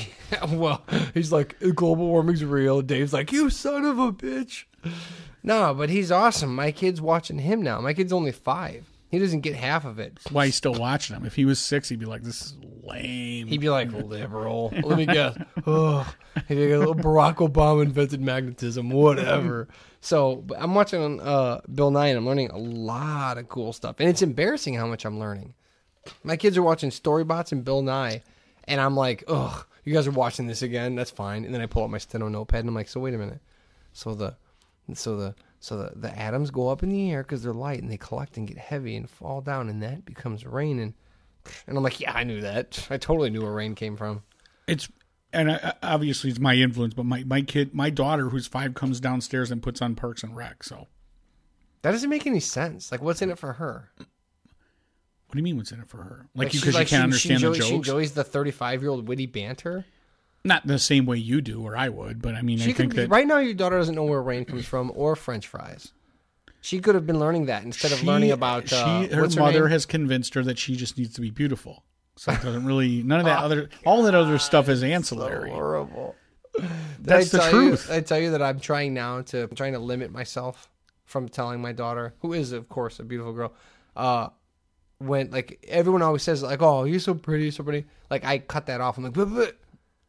[0.48, 2.82] well, he's like, global warming's real.
[2.82, 4.64] Dave's like, you son of a bitch.
[5.42, 6.54] No, but he's awesome.
[6.54, 7.80] My kid's watching him now.
[7.80, 8.88] My kid's only five.
[9.12, 10.16] He doesn't get half of it.
[10.16, 11.26] That's why he's still watching him.
[11.26, 14.72] If he was six, he'd be like, "This is lame." He'd be like, liberal.
[14.82, 15.36] Let me guess.
[15.66, 16.10] Oh,
[16.48, 19.68] he'd be like, Barack Obama invented magnetism, whatever.
[20.04, 24.00] So but I'm watching uh, Bill Nye and I'm learning a lot of cool stuff.
[24.00, 25.54] And it's embarrassing how much I'm learning.
[26.24, 28.24] My kids are watching Storybots and Bill Nye,
[28.64, 30.94] and I'm like, ugh, you guys are watching this again?
[30.94, 31.44] That's fine.
[31.44, 33.40] And then I pull out my steno notepad and I'm like, so wait a minute.
[33.92, 34.36] So the,
[34.94, 37.90] so the, so the, the atoms go up in the air because they're light and
[37.90, 40.94] they collect and get heavy and fall down and that becomes rain and
[41.66, 42.86] and I'm like, yeah, I knew that.
[42.88, 44.22] I totally knew where rain came from.
[44.68, 44.88] it's
[45.32, 49.00] and I, obviously it's my influence, but my my kid, my daughter who's five, comes
[49.00, 50.62] downstairs and puts on Parks and Rec.
[50.62, 50.86] So,
[51.82, 52.92] That doesn't make any sense.
[52.92, 53.90] Like, what's in it for her?
[55.32, 55.56] Do you mean?
[55.56, 56.26] What's in it for her?
[56.34, 57.88] Like, because you can't she, understand she the enjoys, She jokes.
[57.88, 59.84] enjoys the 35 year old witty banter.
[60.44, 62.92] Not the same way you do or I would, but I mean, She I think
[62.94, 65.92] could, that right now, your daughter doesn't know where rain comes from or French fries.
[66.60, 69.62] She could have been learning that instead of she- learning about uh, she, her mother
[69.62, 71.84] her has convinced her that she just needs to be beautiful.
[72.16, 75.50] So it doesn't really none of that other all that other stuff is ancillary.
[75.50, 76.14] horrible.
[77.00, 77.90] That's the tell you- truth.
[77.90, 80.68] I tell you that I'm trying now to I'm trying to limit myself
[81.04, 83.52] from telling my daughter, who is of course a beautiful girl,
[83.96, 84.28] uh,
[85.02, 88.66] when like everyone always says like, "Oh, you're so pretty, so pretty." Like I cut
[88.66, 88.96] that off.
[88.98, 89.52] I'm like, "Bleh, bleh."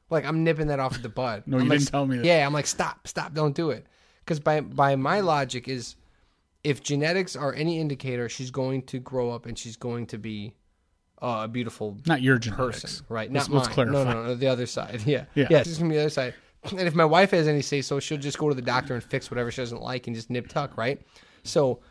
[0.10, 1.44] like I'm nipping that off at the bud.
[1.48, 2.26] No, I'm you like, didn't tell me that.
[2.26, 3.86] Yeah, I'm like, stop, stop, don't do it.
[4.20, 5.96] Because by by my logic is,
[6.64, 10.54] if genetics are any indicator, she's going to grow up and she's going to be
[11.22, 12.82] uh, a beautiful Not your genetics.
[12.82, 13.32] person, right?
[13.32, 13.94] Let's- Not let's clarify.
[13.94, 15.02] No, no, no, the other side.
[15.06, 15.48] Yeah, Yeah.
[15.50, 15.60] yeah.
[15.60, 16.36] It's gonna be the other side.
[16.72, 19.04] And if my wife has any say so, she'll just go to the doctor and
[19.04, 21.02] fix whatever she doesn't like and just nip tuck, right?
[21.44, 21.82] So,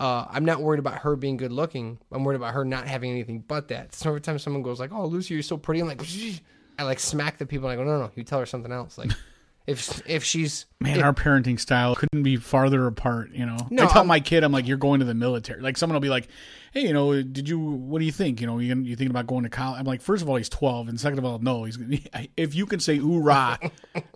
[0.00, 1.98] uh, I'm not worried about her being good looking.
[2.12, 3.94] I'm worried about her not having anything but that.
[3.94, 6.02] So every time someone goes like, "Oh, Lucy, you're so pretty," I'm like,
[6.78, 7.68] I like smack the people.
[7.68, 9.12] and I go, "No, no, you tell her something else." Like,
[9.66, 13.30] if if she's Man, if- our parenting style couldn't be farther apart.
[13.32, 15.60] You know, No, I tell I'm- my kid, I'm like, "You're going to the military."
[15.62, 16.26] Like, someone will be like,
[16.72, 17.58] "Hey, you know, did you?
[17.60, 18.40] What do you think?
[18.40, 20.48] You know, you you thinking about going to college?" I'm like, first of all, he's
[20.48, 21.78] 12, and second of all, no, he's.
[22.36, 23.70] If you can say "oorah,"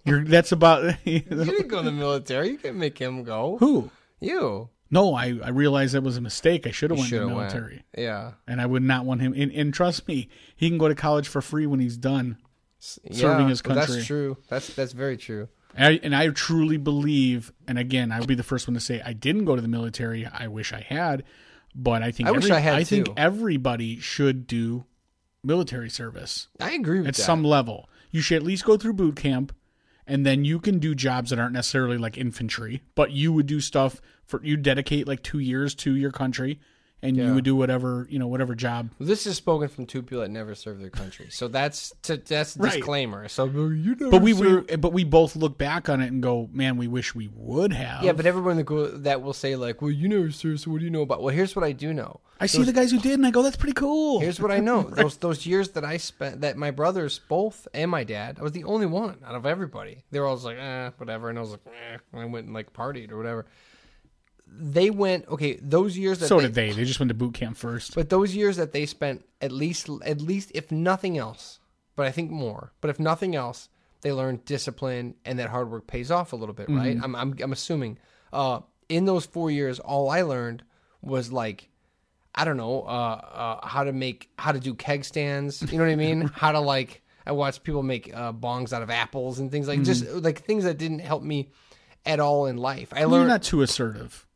[0.05, 3.57] you're that's about you didn't go in the military, you can make him go.
[3.59, 3.91] who.
[4.21, 4.69] You.
[4.90, 6.66] No, I I realized that was a mistake.
[6.66, 7.53] I should have went to the Shoulda went.
[7.53, 8.33] military, Yeah.
[8.46, 9.35] and I would not want him.
[9.37, 12.38] And, and trust me, he can go to college for free when he's done.
[13.03, 13.87] Yeah, Serving his country.
[13.96, 14.37] That's true.
[14.48, 15.48] That's that's very true.
[15.74, 18.81] And I, and I truly believe, and again, I will be the first one to
[18.81, 20.24] say I didn't go to the military.
[20.27, 21.24] I wish I had,
[21.74, 23.14] but I think I wish I had I think too.
[23.16, 24.85] everybody should do
[25.44, 27.22] military service I agree with at that.
[27.22, 27.88] some level.
[28.11, 29.53] You should at least go through boot camp,
[30.07, 33.61] and then you can do jobs that aren't necessarily like infantry, but you would do
[33.61, 36.61] stuff for you dedicate like two years to your country,
[37.03, 37.27] and Yeah.
[37.29, 38.91] you would do whatever you know whatever job.
[39.01, 42.57] This is spoken from two people that never served their country, so that's to, that's
[42.57, 42.73] Right.
[42.75, 43.27] disclaimer.
[43.29, 44.11] So you never.
[44.11, 46.87] But we, served- we but we both look back on it and go, man, we
[46.88, 48.05] wish we would have.
[48.05, 48.57] yeah, but everyone
[49.03, 51.23] that will say like, well, you never served, so what do you know about?
[51.23, 52.21] Well, here's what I do know.
[52.41, 54.21] I see the guys who did, and I go, that's pretty cool.
[54.21, 54.83] Here's what I know.
[54.95, 58.53] Those those years that I spent, that my brothers both and my dad, I was
[58.53, 60.05] the only one out of everybody.
[60.12, 62.55] They were always like, eh, whatever, and I was like, eh, and I went and
[62.55, 63.47] like partied or whatever.
[64.51, 65.59] They went okay.
[65.63, 66.73] Those years that so they, did they.
[66.73, 67.95] They just went to boot camp first.
[67.95, 71.61] But those years that they spent, at least, at least if nothing else,
[71.97, 72.73] but I think more.
[72.81, 73.69] But if nothing else,
[74.01, 76.97] they learned discipline and that hard work pays off a little bit, right?
[77.03, 77.99] I'm, I'm, I'm assuming.
[78.33, 80.63] Uh, in those four years, all I learned
[81.03, 81.69] was like,
[82.35, 85.61] I don't know, uh, uh, how to make, how to do keg stands.
[85.61, 86.23] You know what I mean?
[86.35, 89.83] how to like, I watched people make uh, bongs out of apples and things like
[89.83, 91.51] just like things that didn't help me
[92.07, 92.93] at all in life.
[92.93, 94.27] I You're learned not too assertive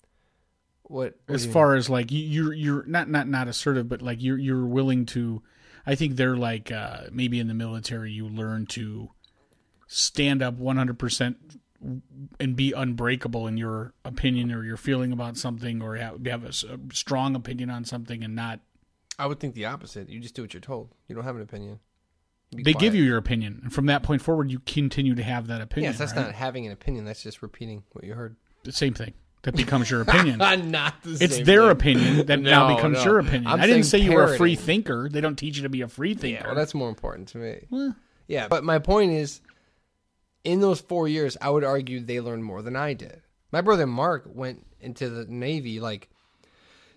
[0.92, 3.88] what, what as do you far as like you- you're you're not not not assertive,
[3.88, 5.42] but like you're you're willing to.
[5.86, 9.10] I think they're like uh, maybe in the military you learn to
[9.88, 11.36] stand up 100 percent
[12.38, 16.52] and be unbreakable in your opinion or your feeling about something or have, have a
[16.92, 18.60] strong opinion on something and not
[19.18, 20.08] I would think the opposite.
[20.08, 20.90] You just do what you're told.
[21.08, 21.80] You don't have an opinion.
[22.54, 25.48] Be they give you your opinion and from that point forward you continue to have
[25.48, 26.26] that opinion Yes, that's right?
[26.26, 27.04] not having an opinion.
[27.04, 28.36] That's just repeating what you heard.
[28.62, 32.76] the same thing that becomes your opinion not the It's their opinion that now No,
[32.76, 33.04] becomes no.
[33.04, 33.46] your opinion.
[33.46, 35.08] I'm I didn't say saying you were a free thinker.
[35.08, 36.40] They don't teach you to be a free thinker.
[36.40, 37.66] Yeah, well, that's more important to me.
[37.70, 37.96] Well,
[38.28, 39.40] Yeah, but my point is,
[40.44, 43.22] in those four years, I would argue they learned more than I did.
[43.50, 46.08] My brother Mark went into the Navy like,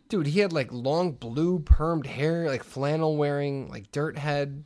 [0.09, 4.63] dude, he had like long blue permed hair, like flannel wearing, like dirt head,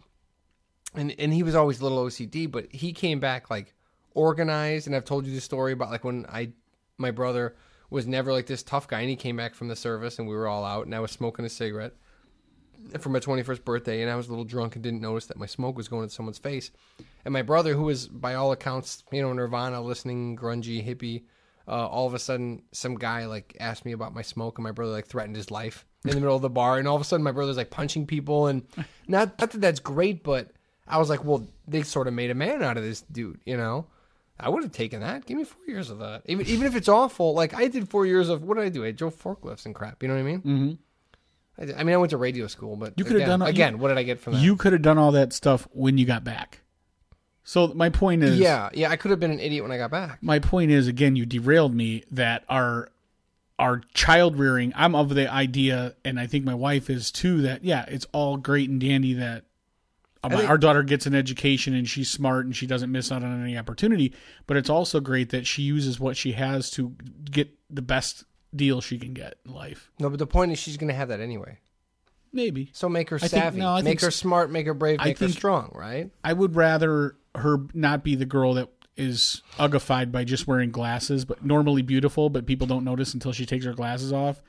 [0.96, 3.74] and and he was always a little OCD, but he came back like
[4.14, 4.88] organized.
[4.88, 6.52] And I've told you the story about like when I,
[6.98, 7.56] my brother
[7.90, 10.36] was never like this tough guy, and he came back from the service, and we
[10.36, 11.94] were all out, and I was smoking a cigarette
[13.00, 15.46] for my 21st birthday and I was a little drunk and didn't notice that my
[15.46, 16.72] smoke was going into someone's face.
[17.26, 21.24] And my brother, who was by all accounts, you know, Nirvana listening, grungy, hippie,
[21.68, 24.72] uh, all of a sudden some guy like asked me about my smoke and my
[24.72, 26.80] brother like threatened his life in the middle of the bar.
[26.80, 28.66] And all of a sudden my brother's like punching people and
[29.08, 30.52] not, not that that's great, but
[30.88, 33.58] I was like, well, they sort of made a man out of this dude, you
[33.58, 33.86] know?
[34.40, 35.26] I would have taken that.
[35.26, 36.22] Give me four years of that.
[36.26, 38.86] Even even if it's awful, like I did four years of what did I do?
[38.86, 40.02] I drove forklifts and crap.
[40.02, 40.40] You know what I mean?
[40.40, 40.72] Mm-hmm.
[41.62, 43.50] I, did- I mean, I went to radio school, but You could have again, done-
[43.50, 43.74] again.
[43.74, 44.42] you- what did I get from that?
[44.42, 46.60] you could have done all that stuff when you got back.
[47.44, 48.90] So my point is, yeah, yeah.
[48.92, 50.20] I could have been an idiot when I got back.
[50.22, 52.90] my point is again, you derailed me that our
[53.58, 54.72] our child rearing.
[54.76, 57.42] I'm of the idea, and I think my wife is too.
[57.42, 59.44] That yeah, it's all great and dandy that.
[60.28, 63.42] Think- our daughter gets an education and she's smart and she doesn't miss out on
[63.42, 64.14] any opportunity.
[64.48, 66.94] But it's also great that she uses what she has to
[67.32, 69.92] get the best deal she can get in life.
[70.00, 71.60] No, but the point is, she's going to have that anyway.
[72.34, 75.00] Maybe So make her think- savvy, no, I make think her smart, make her brave,
[75.00, 75.72] I make her strong.
[75.74, 76.12] Right?
[76.24, 81.24] I would rather her not be the girl that is uglified by just wearing glasses,
[81.26, 84.42] but normally beautiful, but people don't notice until she takes her glasses off.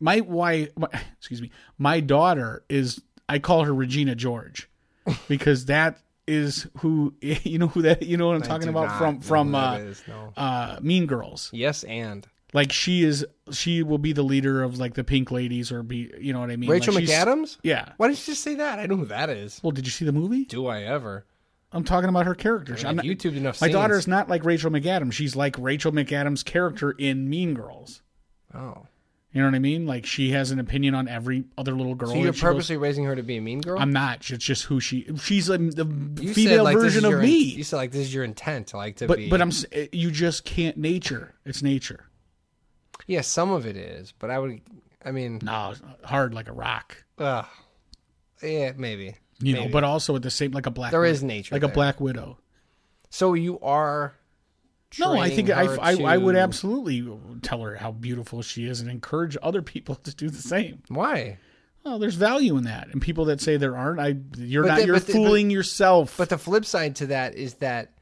[0.00, 0.86] My why, my,
[1.18, 3.02] excuse me, my daughter is.
[3.28, 4.68] I call her Regina George
[5.28, 9.20] because that is who you know who that you know what I'm talking about from
[9.20, 10.32] from uh, is, no.
[10.36, 11.50] uh, Mean Girls.
[11.52, 15.70] Yes, and Like she is, she will be the leader of like the Pink Ladies
[15.72, 16.70] or be, you know what I mean?
[16.70, 17.58] Rachel like McAdams.
[17.62, 17.92] Yeah.
[17.96, 18.78] Why did you just say that?
[18.78, 19.60] I know who that is.
[19.62, 20.44] Well, did you see the movie?
[20.44, 21.26] Do I ever?
[21.72, 22.74] I'm talking about her character.
[22.74, 23.74] I've I'm not, YouTubed enough My scenes.
[23.74, 25.12] daughter's not like Rachel McAdams.
[25.12, 28.00] She's like Rachel McAdams' character in Mean Girls.
[28.54, 28.86] Oh,
[29.34, 29.84] You know what I mean?
[29.84, 32.10] Like she has an opinion on every other little girl.
[32.10, 33.78] so you're she goes- purposely raising her to be a mean girl?
[33.80, 34.30] I'm not.
[34.30, 35.06] It's just who she.
[35.20, 35.84] She's a, the
[36.20, 37.38] You female like, version of your in- me.
[37.38, 39.28] you said like this is your intent, like to but be.
[39.28, 39.50] but I'm.
[39.92, 41.34] You just can't nature.
[41.44, 42.06] It's nature.
[43.08, 44.60] Yeah, some of it is, but I would.
[45.04, 47.04] I mean, No, hard like a rock.
[47.18, 47.42] uh,
[48.42, 49.16] yeah, maybe.
[49.40, 50.92] You know, but also at the same like a black.
[50.92, 51.12] There widow.
[51.12, 52.38] is nature like a black widow.
[53.10, 54.14] So you are.
[54.98, 57.06] No, I think training I, her I, I would absolutely
[57.42, 60.82] tell her how beautiful she is and encourage other people to do the same.
[60.88, 61.38] Why?
[61.84, 64.78] Well, there's value in that, and people that say there aren't, I you're But not.
[64.80, 66.16] the- you're the- fooling yourself.
[66.16, 67.92] But the flip side to that is that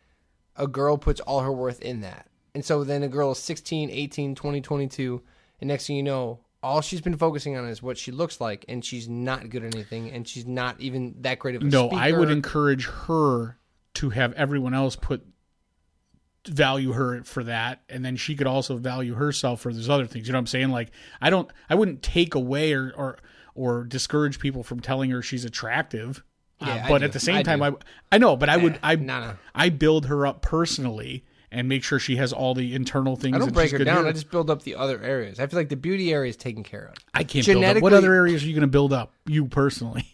[0.57, 2.29] a girl puts all her worth in that.
[2.55, 5.23] And so then a girl is 16, 18, 20, 22,
[5.61, 8.65] and next thing you know, all she's been focusing on is what she looks like,
[8.69, 11.89] and she's not good at anything, and she's not even that great of a no,
[11.89, 12.01] speaker.
[12.03, 13.57] I would encourage her
[13.95, 15.27] to have everyone else put
[16.49, 20.27] value her for that, and then she could also value herself for those other things.
[20.27, 20.71] You know what I'm saying?
[20.71, 23.19] Like I don't, I wouldn't take away or or,
[23.55, 26.23] or discourage people from telling her she's attractive.
[26.61, 27.65] Uh, Yeah, I but at the same I time, do.
[27.65, 29.33] I I know, but I would Eh, I nah, nah.
[29.55, 33.37] I build her up personally and make sure she has all the internal things.
[33.37, 33.99] I don't break her down.
[33.99, 34.07] here.
[34.07, 35.39] I just build up the other areas.
[35.39, 36.95] I feel like the beauty area is taken care of.
[37.13, 37.83] I can't build up.
[37.83, 39.13] What other areas are you going to build up?
[39.27, 40.07] You personally?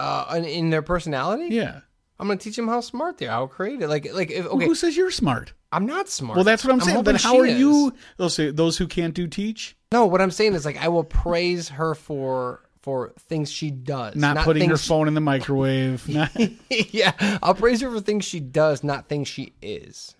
[0.00, 1.80] Uh, in their personality, Yeah.
[2.18, 3.88] I'm gonna teach them how smart they are, how creative.
[3.88, 5.52] Like, like if, okay, Who says you're smart?
[5.70, 6.36] I'm not smart.
[6.36, 7.04] Well, that's what I'm, saying.
[7.04, 7.58] Then how are is.
[7.58, 7.94] you?
[8.16, 9.76] They'll say those who can't do teach.
[9.92, 14.14] No, what I'm saying is like I will praise her for for things she does,
[14.14, 16.08] Not, putting her things phone in the microwave.
[16.08, 16.30] Not-
[16.70, 20.14] yeah, I'll praise her for things she does, not things she is.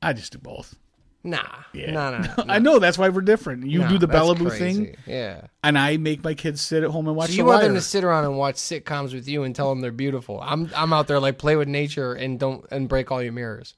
[0.00, 0.76] I just do both.
[1.26, 1.90] Nah, Yeah.
[1.90, 2.44] nah, nah, nah.
[2.48, 3.66] I know that's why we're different.
[3.66, 4.58] You Nah, do the that's Bellaboo crazy.
[4.84, 5.42] thing, yeah.
[5.64, 7.64] and I make my kids sit at home and watch So The you want Wire.
[7.66, 10.40] them to sit around and watch sitcoms with you and tell them they're beautiful.
[10.40, 13.74] I'm I'm out there like play with nature and don't and break all your mirrors.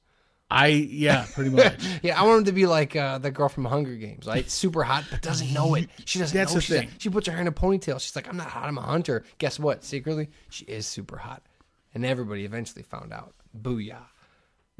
[0.51, 1.75] I yeah, pretty much.
[2.01, 4.49] Yeah, I want them to be like uh, the girl from Hunger Games, right?
[4.49, 5.89] Super hot, but doesn't know it.
[6.05, 6.89] She doesn't That's know the she's thing.
[6.97, 7.99] She puts her hair in a ponytail.
[7.99, 8.65] She's like, I'm not hot.
[8.65, 9.23] I'm a hunter.
[9.37, 9.83] Guess what?
[9.83, 11.43] Secretly, she is super hot,
[11.93, 13.33] and everybody eventually found out.
[13.59, 13.97] Booyah!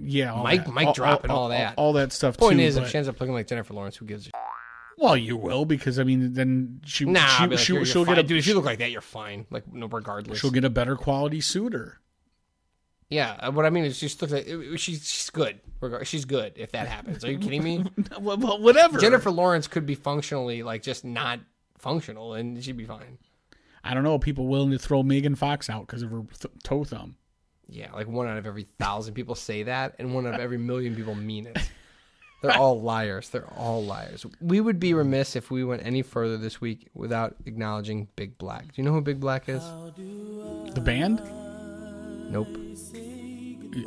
[0.01, 0.73] Yeah, all Mike- that.
[0.73, 1.73] mic dropping all that.
[1.77, 2.37] all, that stuff.
[2.37, 4.31] Point too, is, but- if she ends up looking like Jennifer Lawrence, who gives a
[4.97, 8.17] well, you will because I mean, then she Nah, she, like, she, you're get fine.
[8.19, 8.39] a dude.
[8.39, 9.45] If you look like that, you're fine.
[9.49, 10.39] Like no, regardless.
[10.39, 12.01] she'll get a better quality suitor.
[13.09, 14.45] yeah, uh, what I mean is, she just looks like
[14.77, 15.61] she's she's good.
[16.03, 16.53] She's good.
[16.57, 17.85] If that happens, are you kidding me?
[18.19, 18.99] well, whatever.
[18.99, 21.39] Jennifer Lawrence could be functionally like just not
[21.77, 23.19] functional, and she'd be fine.
[23.81, 24.19] I don't know.
[24.19, 27.15] People willing to throw Megan Fox out because of her th- toe thumb.
[27.71, 30.57] Yeah, like one out of every thousand people say that, and one out of every
[30.71, 31.57] million people mean it.
[32.41, 33.27] They're all liars.
[33.29, 34.25] They're all liars.
[34.39, 38.63] We would be remiss if we went any further this week without acknowledging Big Black.
[38.63, 39.61] Do you know who Big Black is?
[40.73, 41.21] The band,
[42.31, 42.47] Nope.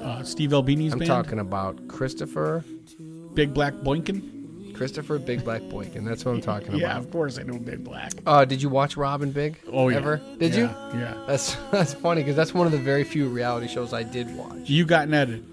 [0.02, 2.62] uh, Steve Albini's I'm band, talking about Christopher.
[3.32, 4.31] Big Black Boykin.
[4.74, 6.04] Christopher Big Black Boykin.
[6.04, 6.98] That's what I'm talking Yeah, about.
[6.98, 8.12] of course I know Big Black.
[8.26, 9.58] Uh, did you watch Rob and Big?
[9.70, 10.20] Oh yeah, Ever?
[10.38, 10.60] Did Yeah,
[10.92, 11.00] you?
[11.00, 11.14] Yeah.
[11.26, 14.68] That's that's funny because that's one of the very few reality shows I did watch.
[14.68, 15.44] You got netted.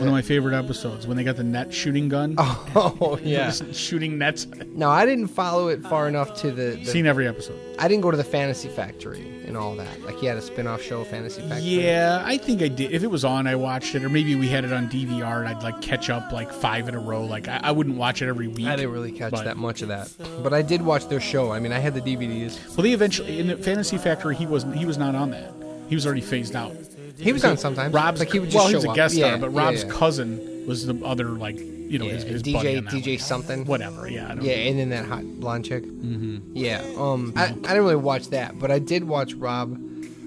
[0.00, 2.36] One of my favorite episodes when they got the net shooting gun.
[2.74, 3.46] Oh yeah.
[3.50, 4.46] Just shooting nets.
[4.74, 6.76] No, I didn't follow it far enough to the.
[6.76, 7.58] the Seen every episode.
[7.78, 10.00] I didn't go to the Fantasy Factory and all that.
[10.02, 11.60] Like he had a spin-off show, Fantasy Factory.
[11.62, 12.92] Yeah, I think I did.
[12.92, 15.48] If it was on, I watched it, or maybe we had it on DVR, and
[15.48, 17.24] I'd like catch up like five in a row.
[17.24, 18.66] Like I, I wouldn't watch it every week.
[18.66, 20.10] I didn't really catch But- that much of that,
[20.42, 21.52] but I did watch their show.
[21.52, 22.58] I mean, I had the DVDs.
[22.76, 24.76] Well, they eventually in the Fantasy Factory, he wasn't.
[24.76, 25.52] He was not on that.
[25.88, 26.72] He was already phased out.
[27.18, 27.92] He was on sometimes.
[27.94, 28.96] Rob's like he would just well, he show was a up.
[28.96, 29.90] guest star, Yeah, but yeah, Rob's yeah.
[29.90, 33.18] cousin was the other like you know his, his buddy DJ on that DJ one.
[33.18, 33.64] something.
[33.66, 34.08] whatever.
[34.08, 35.84] Yeah, I don't Yeah, and then that hot blonde chick.
[35.84, 36.56] Mm-hmm.
[36.56, 36.82] Yeah.
[36.96, 39.78] Um, I, I didn't really watch that, but I did watch Rob,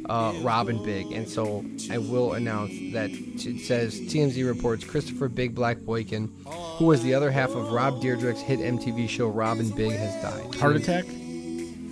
[0.07, 5.27] uh, Rob and Big, and so I will announce that it says TMZ reports Christopher
[5.27, 6.31] Big Black Boykin,
[6.77, 10.13] who was the other half of Rob Dyrdek's hit MTV show Rob and Big, has
[10.21, 10.53] died.
[10.55, 11.05] heart attack.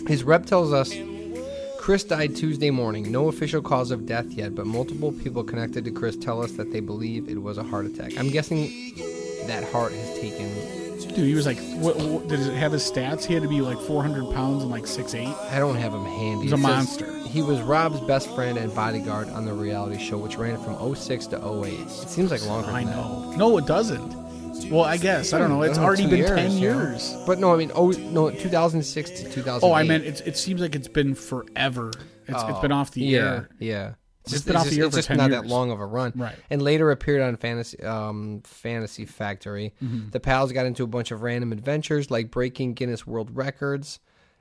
[0.08, 0.92] His rep tells us
[1.84, 3.12] Chris died Tuesday morning.
[3.12, 6.72] No official cause of death yet, but multiple people connected to Chris tell us that
[6.72, 8.18] they believe it was a heart attack.
[8.18, 8.96] I'm guessing
[9.48, 10.48] that heart has taken.
[11.10, 13.26] Dude, he was like, what, what, did it have his stats?
[13.26, 15.28] He had to be like 400 pounds and like six eight.
[15.28, 16.44] I don't have him handy.
[16.44, 17.18] He's a It says monster.
[17.28, 21.28] He was Rob's best friend and bodyguard on the reality show, which ran from 06
[21.28, 21.80] to 08.
[21.82, 22.96] It seems like longer I than that.
[22.96, 23.34] know.
[23.36, 24.23] No, it doesn't.
[24.66, 25.62] Well, I guess I don't know.
[25.62, 26.82] It's I know, already been years, ten you know?
[26.82, 27.16] years.
[27.26, 29.68] But no, I mean, oh no, 2006 to 2000.
[29.70, 31.92] Oh, I meant it's, it seems like it's been forever.
[32.28, 33.50] It's, it's been off the yeah, air.
[33.60, 35.72] Yeah, It's just been off the just- air it's for just 10 not that long
[35.72, 36.36] of a run, Right.
[36.50, 39.74] And later appeared on Fantasy um, Fantasy Factory.
[39.84, 40.10] Mm-hmm.
[40.12, 44.00] The pals got into a bunch of random adventures, like breaking Guinness World Records,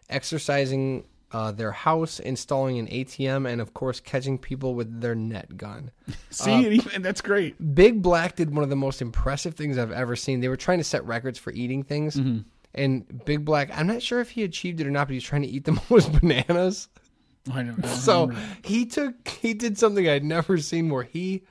[0.08, 5.56] exercising uh, their house, installing an ATM, and of course catching people with their net
[5.56, 5.90] gun.
[6.30, 7.74] See, and even, that's great.
[7.74, 10.40] Big Black did one of the most impressive things I've ever seen.
[10.40, 12.16] They were trying to set records for eating things.
[12.16, 12.40] Mm-hmm.
[12.74, 15.24] And Big Black, I'm not sure if he achieved it or not, but he was
[15.24, 16.88] trying to eat the most bananas.
[17.52, 17.88] I don't know.
[17.88, 18.30] So
[18.62, 21.42] he took he did something I'd never seen where he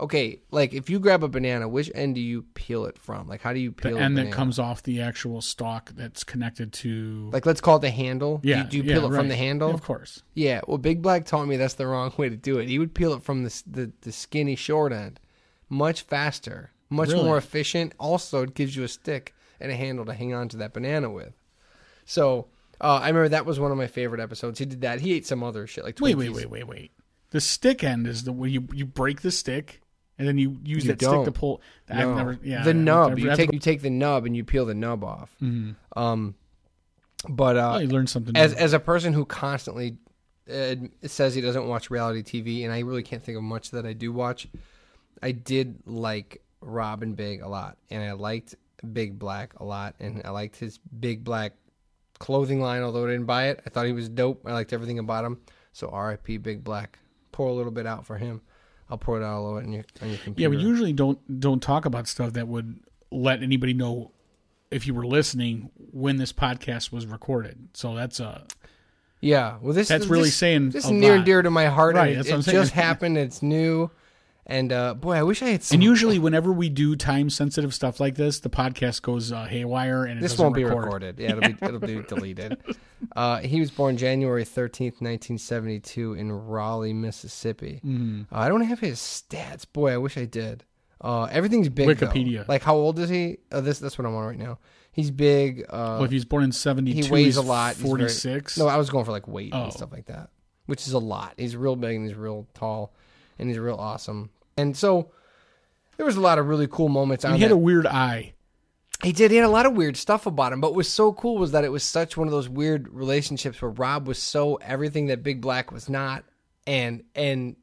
[0.00, 3.28] Okay, like if you grab a banana, which end do you peel it from?
[3.28, 3.96] Like how do you The peel?
[3.96, 7.30] a end that comes off the actual stalk that's connected to.
[7.32, 8.38] Like let's call it the handle.
[8.38, 9.18] Do you- yeah, Do you, yeah, peel it right.
[9.18, 9.70] from the handle?
[9.72, 10.22] Of course.
[10.34, 10.62] Yeah.
[10.66, 12.68] Well, Big Black taught me that's the wrong way to do it.
[12.68, 15.20] He would peel it from the the, the skinny short end,
[15.68, 17.24] much faster, much Really?
[17.24, 17.94] more efficient.
[17.98, 21.08] Also, it gives you a stick and a handle to hang on to that banana
[21.08, 21.34] with.
[22.04, 22.48] So
[22.80, 24.58] uh, I remember that was one of my favorite episodes.
[24.58, 25.00] He did that.
[25.00, 26.90] He ate some other shit like Wait, wait, wait, wait, wait.
[27.30, 29.80] The stick end is the way you you break the stick
[30.18, 31.24] and then you use You that stick don't.
[31.24, 31.60] to pull.
[31.90, 32.10] No.
[32.10, 32.38] I've never.
[32.42, 33.08] Yeah, the I've nub.
[33.10, 35.34] never- you take never- you take the nub and you peel the nub off.
[35.42, 35.74] Mhm.
[35.96, 36.34] Um,
[37.28, 38.36] but uh, Oh, you learned something.
[38.36, 38.58] as new.
[38.58, 39.96] as a person who constantly
[40.52, 40.74] uh,
[41.06, 43.94] says he doesn't watch reality TV, and I really can't think of much that I
[43.94, 44.46] do watch,
[45.22, 48.54] I did like Rob and Big a lot, and I liked
[48.92, 51.54] Big Black a lot, and I liked his Big Black
[52.18, 52.82] clothing line.
[52.82, 54.42] Although I didn't buy it, I thought he was dope.
[54.46, 55.38] I liked everything about him.
[55.72, 56.36] So R.I.P.
[56.36, 56.98] Big Black.
[57.32, 58.42] Pour a little bit out for him.
[58.94, 61.60] I'll pour it out a little on your on your yeah, we usually don't don't
[61.60, 62.78] talk about stuff that would
[63.10, 64.12] let anybody know
[64.70, 67.70] if you were listening when this podcast was recorded.
[67.74, 68.44] So that's a
[69.20, 71.96] Yeah, well, this That's this- really saying this is near and dear to my heart.
[71.96, 73.18] Right, it, it just happened.
[73.18, 73.90] It's new,
[74.46, 75.62] and uh, boy, I wish I had.
[75.62, 79.44] Some, and usually whenever we do time sensitive stuff like this, the podcast goes uh,
[79.44, 80.84] haywire and this won't be record.
[80.84, 81.18] recorded.
[81.18, 82.58] Yeah, it'll be it'll be deleted.
[83.16, 87.80] Uh, he was born January thirteenth, nineteen seventy two, in Raleigh, Mississippi.
[87.84, 89.64] Uh, I don't have his stats.
[89.72, 90.64] Boy, I wish I did.
[91.00, 91.98] Uh, everything's big.
[91.98, 92.06] though.
[92.06, 92.48] Wikipedia.
[92.48, 93.38] Like, how old is he?
[93.52, 94.58] Uh, this that's what I'm on right now.
[94.92, 95.62] He's big.
[95.68, 97.74] Uh, Well, if he's born in seventy two, he weighs he's a lot.
[97.74, 98.56] Forty six.
[98.56, 99.64] No, I was going for like weight Oh.
[99.64, 100.30] and stuff like that,
[100.66, 101.34] which is a lot.
[101.36, 102.94] He's real big and he's real tall,
[103.38, 104.30] and he's real awesome.
[104.56, 105.10] And so
[105.96, 107.24] there was a lot of really cool moments.
[107.24, 107.56] and on he had that.
[107.56, 108.34] a weird eye.
[109.02, 109.30] He did.
[109.30, 110.60] He had a lot of weird stuff about him.
[110.60, 113.60] But what was so cool was that it was such one of those weird relationships
[113.60, 116.24] where Rob was so everything that Big Black was not,
[116.66, 117.56] and and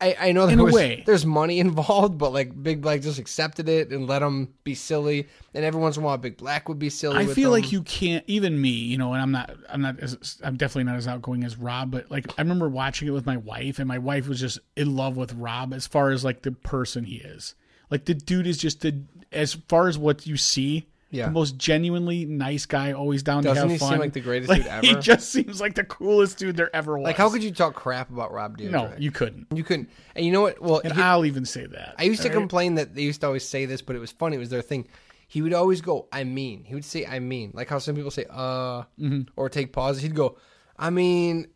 [0.00, 1.02] I, I know there In a was way.
[1.04, 5.28] there's money involved, but like Big Black just accepted it and let him be silly.
[5.52, 7.18] And every once in a while, Big Black would be silly.
[7.18, 7.62] I feel him.
[7.62, 10.84] like you can't even me, you know, and I'm not I'm not as I'm definitely
[10.84, 13.86] not as outgoing as Rob, but like I remember watching it with my wife and
[13.86, 17.16] my wife was just in love with Rob as far as like the person he
[17.16, 17.54] is.
[17.90, 21.26] Like the dude is just the as far as what you see, Yeah.
[21.26, 23.90] the most genuinely nice guy, always down Doesn't to have he fun.
[23.90, 26.96] seem like the greatest Like, dude He just seems like the coolest dude there ever
[26.96, 27.04] was.
[27.04, 28.70] Like, how could you talk crap about Rob Dyrdek?
[28.70, 29.46] No, you couldn't.
[29.54, 29.90] you couldn't.
[30.14, 30.60] And you know what?
[30.62, 31.94] Well, And he- I'll even say that.
[31.98, 32.34] I used to right?
[32.36, 34.36] complain that they used to always say this, but it was funny.
[34.36, 34.86] It was their thing.
[35.26, 38.10] He would always go, "I mean." He would say, "I mean," like how some people
[38.10, 39.22] say, "Uh," Mm-hmm.
[39.36, 40.02] or take pauses.
[40.02, 40.36] He'd go,
[40.78, 41.48] "I mean."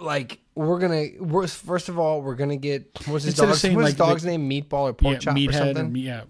[0.00, 3.74] Like we're gonna, we're, first of all, we're gonna get what's his dog's, what's his
[3.76, 4.48] like, dog's name?
[4.50, 5.76] Meatball or pork yeah, chop or something.
[5.76, 6.22] and yeah.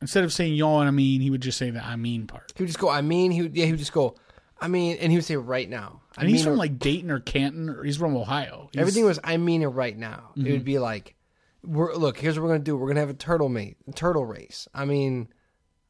[0.00, 2.52] Instead of saying y'all and I mean, he would just say the I mean part.
[2.56, 4.14] he would just go, "I mean." He would, yeah, he would just go,
[4.60, 6.78] "I mean," and he would say, "Right now." I And he's mean, from or- like
[6.78, 8.68] Dayton or Canton or he's from Ohio.
[8.72, 10.30] He's- Everything was I mean it right now.
[10.36, 10.50] It Mm-hmm.
[10.52, 11.14] would be like
[11.62, 12.76] we're look, here's what we're gonna do.
[12.76, 14.66] We're gonna have a turtle mate turtle race.
[14.74, 15.28] I mean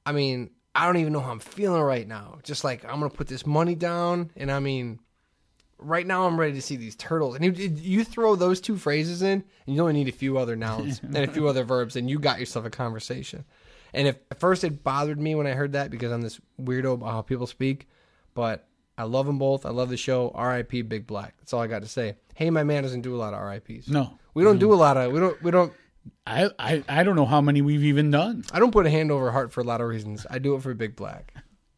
[0.04, 2.38] I mean, I don't even know how I'm feeling right now.
[2.42, 4.98] Just like I'm gonna put this money down and I mean
[5.78, 7.36] right now I'm ready to see these turtles.
[7.36, 10.54] And you, you throw those two phrases in and you only need a few other
[10.56, 13.44] nouns and a few other verbs and you got yourself a conversation.
[13.92, 16.94] And if at first it bothered me when I heard that because I'm this weirdo
[16.94, 17.88] about how people speak,
[18.34, 19.64] but I love them both.
[19.64, 20.30] I love the show.
[20.34, 20.82] R.I.P.
[20.82, 21.34] Big Black.
[21.38, 22.16] That's all I got to say.
[22.34, 23.88] Hey, my man doesn't do a lot of R.I.P.s.
[23.88, 24.18] No.
[24.34, 25.12] we don't do a lot of.
[25.12, 25.42] We don't.
[25.42, 25.72] We don't.
[26.26, 28.44] I, I I don't know how many we've even done.
[28.52, 30.26] I don't put a hand over heart for a lot of reasons.
[30.30, 31.34] I do it for Big Black.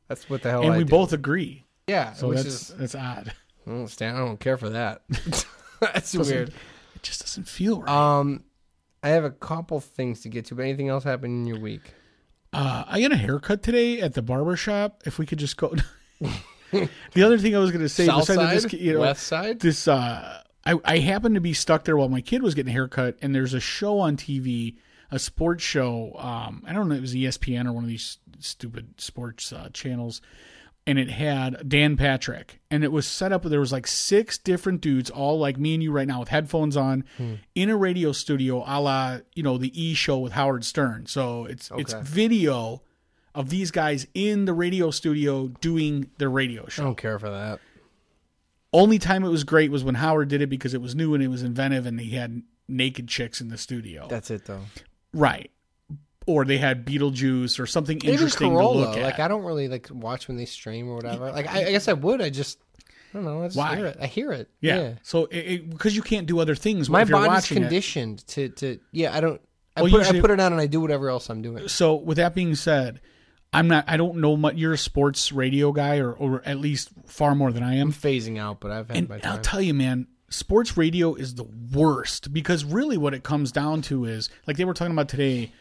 [0.08, 0.62] That's what the hell.
[0.62, 0.90] and I we do.
[0.90, 1.64] both agree.
[1.88, 2.12] Yeah.
[2.12, 3.32] So which that's is that's odd.
[3.66, 4.16] I don't stand.
[4.16, 5.02] I don't care for that.
[5.80, 6.50] that's weird.
[6.94, 7.90] It just doesn't feel right.
[7.90, 8.44] Um,
[9.02, 10.54] I have a couple things to get to.
[10.54, 11.94] But anything else happen in your week?
[12.52, 15.02] Uh, I got a haircut today at the barber shop.
[15.06, 15.74] If we could just go.
[16.70, 19.60] the other thing I was going to say, South side, this, you know, west side.
[19.60, 22.72] this uh, I I happened to be stuck there while my kid was getting a
[22.72, 24.76] haircut, and there's a show on TV,
[25.10, 26.14] a sports show.
[26.18, 30.20] Um, I don't know, it was ESPN or one of these stupid sports uh, channels,
[30.86, 33.44] and it had Dan Patrick, and it was set up.
[33.44, 36.76] There was like six different dudes, all like me and you right now, with headphones
[36.76, 37.34] on, hmm.
[37.54, 41.06] in a radio studio, a la you know the E Show with Howard Stern.
[41.06, 42.82] So it's it's video
[43.34, 47.30] of these guys in the radio studio doing their radio show I don't care for
[47.30, 47.60] that.
[48.74, 51.22] Only time it was great was when Howard did it because it was new and
[51.22, 54.06] it was inventive and he had naked chicks in the studio.
[54.08, 54.62] That's it though.
[55.12, 55.50] right.
[56.26, 58.72] Or they had Beetlejuice or something Even interesting Carolla.
[58.72, 59.02] to look at.
[59.02, 61.30] Like I don't really like watch when they stream or whatever.
[61.32, 62.22] Like I, I guess I would.
[62.22, 63.42] I just I don't know.
[63.42, 63.76] I just Why?
[63.76, 63.96] hear it.
[64.00, 64.48] I hear it.
[64.60, 64.76] yeah.
[64.80, 64.94] yeah.
[65.02, 67.60] So because you can't do other things My body's watching it.
[67.62, 69.14] conditioned to to yeah.
[69.16, 69.40] I don't.
[69.76, 71.66] I Well, put usually- I put it on and I do whatever else I'm doing.
[71.68, 73.00] So with that being said,
[73.52, 73.84] I'm not.
[73.88, 74.54] I don't know much.
[74.54, 78.38] You're a sports radio guy, or or at least far more than I I'm phasing
[78.38, 80.06] out, but I've had And my I'll tell you, man.
[80.30, 81.44] sports radio is the
[81.74, 85.52] worst because really what it comes down to is like they were talking about today,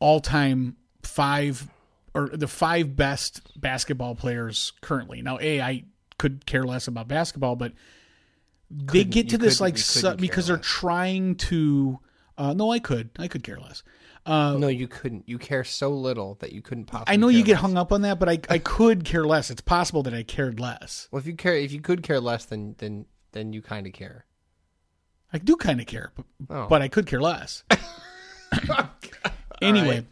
[0.00, 1.68] all time five
[2.14, 5.22] or the five best basketball players currently.
[5.22, 5.84] Now, a I
[6.18, 7.72] could care less about basketball, but
[8.70, 10.66] they get to this like su- because they're less.
[10.66, 11.98] trying to.
[12.36, 13.10] Uh, no, I could.
[13.18, 13.82] I could care less.
[14.26, 15.28] Uh, No, you couldn't.
[15.28, 17.12] You care so little that you couldn't possibly.
[17.12, 17.60] I know you care get less.
[17.62, 19.50] hung up on that, but I, I could care less.
[19.50, 21.08] It's possible that I cared less.
[21.10, 23.92] Well, if you care, if you could care less, then then then you kind of
[23.92, 24.26] care.
[25.32, 26.66] I do kind of care, but, Oh.
[26.68, 27.62] but I could care less.
[29.60, 30.06] anyway,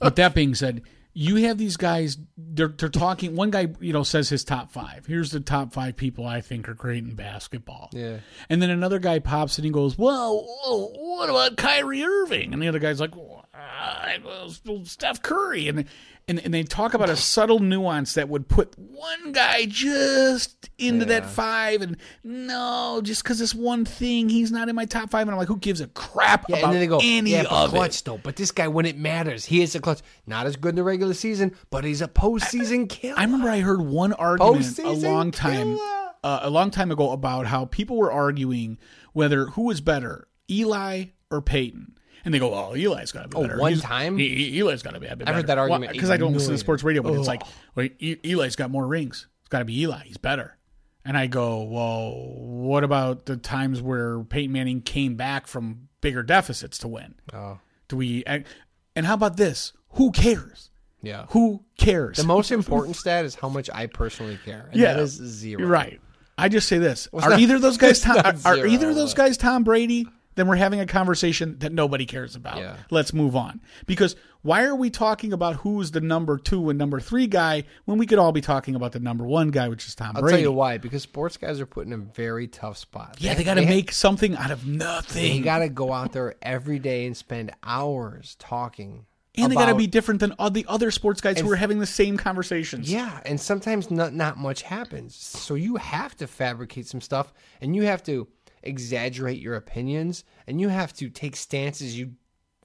[0.00, 0.82] with that being said,
[1.14, 2.18] you have these guys.
[2.36, 3.36] They're they're talking.
[3.36, 5.06] One guy, you know, says his top five.
[5.06, 7.90] Here's the top five people I think are great in basketball.
[7.92, 8.18] Yeah.
[8.50, 12.52] And then another guy pops in and he goes, "Well, whoa, what about Kyrie Irving?"
[12.52, 15.84] And the other guy's like, well, I- well, "Steph Curry." And
[16.26, 21.04] and and they talk about a subtle nuance that would put one guy just into
[21.06, 25.22] that five, and no, just because this one thing, he's not in my top five.
[25.22, 27.42] And I'm like, who gives a crap Yeah, about and then they go, any yeah,
[27.42, 28.04] but of clutch it?
[28.04, 28.18] though.
[28.18, 30.00] But this guy, when it matters, he is a clutch.
[30.26, 33.18] Not as good in the regular season, but he's a postseason killer.
[33.18, 35.78] I remember I heard one argument a long time
[36.22, 38.78] uh, a long time ago about how people were arguing
[39.12, 41.96] whether who was better, Eli or Peyton.
[42.24, 44.16] And they go, "Oh, Eli's got to be Oh, better." one He's- time?
[44.18, 45.24] he, Eli's got to be better.
[45.26, 47.42] I've heard that argument because I don't listen to sports radio, but it's like,
[47.74, 49.26] well, E- Eli's got more rings.
[49.40, 50.04] It's got to be Eli.
[50.04, 50.56] He's better.
[51.04, 56.22] And I go, well, what about the times where Peyton Manning came back from bigger
[56.22, 57.14] deficits to win?
[57.34, 57.58] oh,
[57.88, 58.24] Do we?
[58.26, 59.72] And how about this?
[59.90, 60.70] Who cares?
[61.02, 61.26] yeah.
[61.30, 62.16] Who cares?
[62.16, 64.68] The most important stat is how much I personally care.
[64.72, 64.94] And Yeah.
[64.94, 66.00] that is 0 right.
[66.38, 68.88] I just say this: it's Are not- either of those guys Tom, are zero, either
[68.88, 70.08] of those guys Tom Brady?
[70.36, 72.58] Then we're having a conversation that nobody cares about.
[72.58, 72.76] Yeah.
[72.90, 73.60] Let's move on.
[73.86, 77.98] Because why are we talking about who's the number two and number three guy when
[77.98, 80.16] we could all be talking about the number one guy, which is Tom Brady?
[80.16, 80.36] I'll Brady?
[80.42, 80.78] tell you why.
[80.78, 83.16] Because sports guys are put in a very tough spot.
[83.20, 86.34] yeah, they got to make something out of nothing, They got to go out there
[86.42, 89.06] every day and spend hours talking.
[89.36, 91.78] and they got to be different than all the other sports guys who are having
[91.78, 92.90] the same conversations.
[92.92, 95.14] Yeah, and sometimes not not much happens.
[95.14, 98.28] So you have to fabricate some stuff, and you have to
[98.64, 102.12] exaggerate your opinions, and you have to take stances you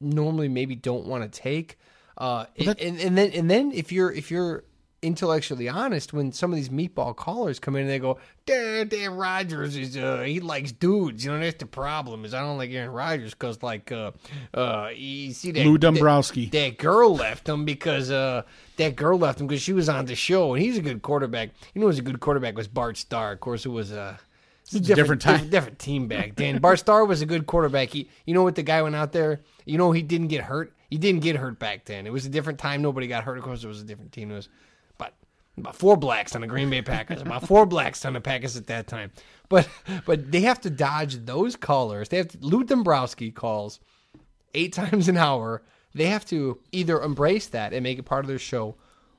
[0.01, 1.77] normally maybe don't want to take.
[2.17, 4.63] Uh, and, and, and then and then if you're if you're
[5.01, 9.15] intellectually honest, when some of these meatball callers come in and they go, "Dan, Dan
[9.15, 12.71] Rogers is uh, he likes dudes," you know that's the problem is I don't like
[12.71, 14.11] Aaron Rodgers because like uh
[14.53, 16.47] uh you see that Lou Dombrowski.
[16.47, 18.43] that girl left him because uh
[18.77, 21.51] that girl left him because she was on the show and he's a good quarterback.
[21.73, 23.33] You know, who's a good quarterback was Bart Starr.
[23.33, 24.28] Of course, it was uh, a
[24.71, 25.33] different time.
[25.33, 26.59] different, different team back then.
[26.59, 27.89] Bart Starr was a good quarterback.
[27.89, 29.41] He, you know what the guy went out there.
[29.65, 30.75] You know he didn't get hurt.
[30.89, 32.07] He didn't get hurt back then.
[32.07, 32.81] It was a different time.
[32.81, 33.37] Nobody got hurt.
[33.37, 34.31] Of course, it was a different team.
[34.31, 34.49] It was,
[34.97, 35.13] but
[35.57, 37.21] about four blacks on the Green Bay Packers.
[37.21, 39.11] about four blacks on the Packers at that time.
[39.49, 39.67] But
[40.05, 42.09] but they have to dodge those callers.
[42.09, 43.79] They have to, Lou Dombrowski calls
[44.53, 45.63] eight times an hour,
[45.93, 48.75] they have to either embrace that and make it part of their show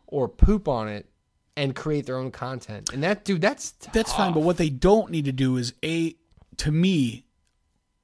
[0.06, 1.09] or poop on it
[1.60, 2.90] and create their own content.
[2.90, 6.16] And that, dude, that's That's fine, but what they don't need to do is a
[6.56, 7.26] to me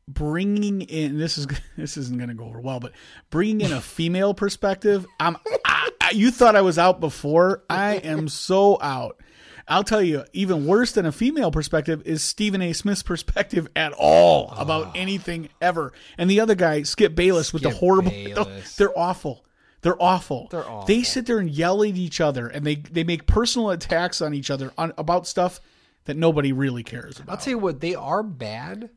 [0.07, 1.47] bringing in this is
[1.77, 2.93] this isn't going to go over well, but
[3.31, 5.07] bringing in a female perspective.
[5.19, 7.65] I'm I, I- you thought I was out before.
[7.71, 9.21] I am so out.
[9.69, 12.73] I'll tell you, even worse than a female perspective is Stephen A.
[12.73, 14.93] Smith's perspective at all about ah.
[14.95, 15.93] anything ever.
[16.19, 18.11] And the other guy, Skip Bayless, with the horrible.
[18.13, 18.77] Bayless.
[18.77, 19.45] They're awful.
[19.87, 20.49] They're awful.
[20.51, 20.85] They're awful.
[20.85, 24.35] They sit there and yell at each other, and they they make personal attacks on
[24.35, 25.61] each other on about stuff
[26.07, 27.35] that nobody really cares about.
[27.35, 28.91] I'll tell you what, they are bad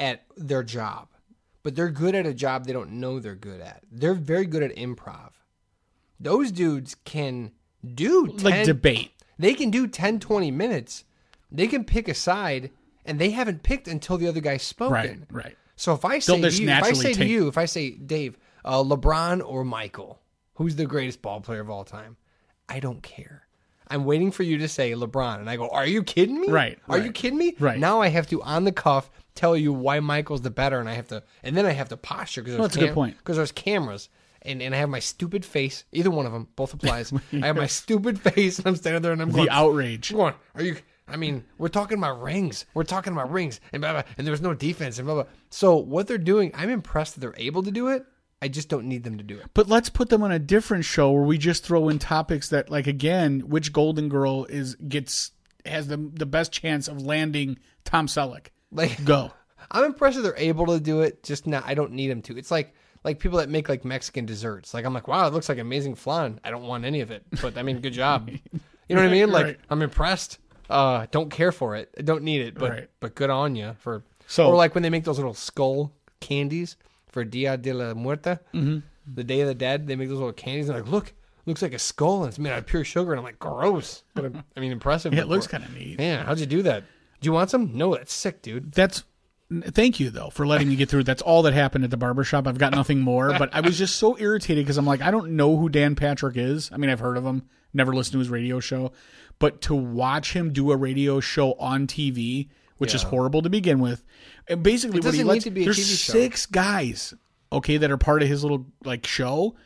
[0.00, 1.08] at their job,
[1.62, 3.82] but they're good at a job they don't know they're good at.
[3.92, 5.32] They're very good at improv.
[6.18, 7.52] Those dudes can
[7.84, 9.12] do 10, like debate.
[9.38, 11.04] They can do 10, 20 minutes.
[11.52, 12.70] They can pick a side,
[13.04, 15.26] and they haven't picked until the other guy's spoken.
[15.28, 15.56] Right, right.
[15.76, 18.38] So if I say, to you, if I say to you, if I say Dave,
[18.64, 20.20] uh, LeBron or Michael,
[20.54, 22.16] who's the greatest ball player of all time?
[22.68, 23.46] I don't care.
[23.88, 26.48] I'm waiting for you to say LeBron, and I go, "Are you kidding me?
[26.48, 27.54] Right, Are you kidding me?
[27.60, 27.78] Right.
[27.78, 30.94] Now I have to on the cuff tell you why Michael's the better, and I
[30.94, 33.18] have to, and then I have to posture because that's a good point.
[33.18, 34.08] Because there's cameras.
[34.46, 35.84] And, and I have my stupid face.
[35.92, 37.10] Either one of them, both applies.
[37.32, 40.10] I have my stupid face, and I'm standing there, and I'm going, The outrage.
[40.10, 40.76] I'm going, are you?
[41.08, 42.66] I mean, we're talking about rings.
[42.74, 45.24] We're talking about rings, and blah, blah, and there was no defense, and blah blah.
[45.48, 48.04] So what they're doing, I'm impressed that they're able to do it.
[48.44, 49.46] I just don't need them to do it.
[49.54, 52.68] But let's put them on a different show where we just throw in topics that,
[52.68, 55.30] like, again, which Golden Girl is gets
[55.64, 58.48] has the the best chance of landing Tom Selleck.
[58.70, 59.32] Like, Go.
[59.70, 61.22] I'm impressed that they're able to do it.
[61.22, 61.64] Just not.
[61.66, 62.36] I don't need them to.
[62.36, 64.74] It's like like people that make like Mexican desserts.
[64.74, 66.38] Like I'm like, wow, it looks like amazing flan.
[66.44, 68.30] I don't want any of it, but I mean, good job.
[68.86, 69.30] You know what I mean?
[69.30, 69.60] Like Right.
[69.70, 70.36] I'm impressed.
[70.68, 72.04] Uh, don't care for it.
[72.04, 72.54] Don't need it.
[72.54, 72.88] But Right.
[73.00, 74.02] but good on you for.
[74.26, 75.90] So- or like when they make those little skull
[76.20, 76.76] candies
[77.14, 78.80] for Dia de la Muerta, mm-hmm.
[79.06, 79.86] the Day of the Dead.
[79.86, 80.68] They make those little candies.
[80.68, 81.14] And like, look,
[81.46, 83.12] looks like a skull, and it's made out of pure sugar.
[83.12, 84.02] And I'm like, gross.
[84.14, 85.14] But I mean, impressive.
[85.14, 85.96] Yeah, it looks kind of neat.
[85.96, 86.82] Man, how'd you do that?
[87.20, 87.70] Do you want some?
[87.78, 88.72] No, that's sick, dude.
[88.72, 89.04] That's
[89.68, 91.00] thank you though for letting me get through.
[91.00, 91.06] it.
[91.06, 92.48] That's all that happened at the barbershop.
[92.48, 95.32] I've got nothing more, but I was just so irritated because I'm like, I don't
[95.32, 96.70] know who Dan Patrick is.
[96.72, 98.92] I mean, I've heard of him, never listened to his radio show,
[99.38, 102.48] but to watch him do a radio show on TV,
[102.78, 104.04] which is horrible to begin with,
[104.48, 107.14] and basically what he lets to be a there's six guys,
[107.52, 109.56] okay, that are part of his little like show.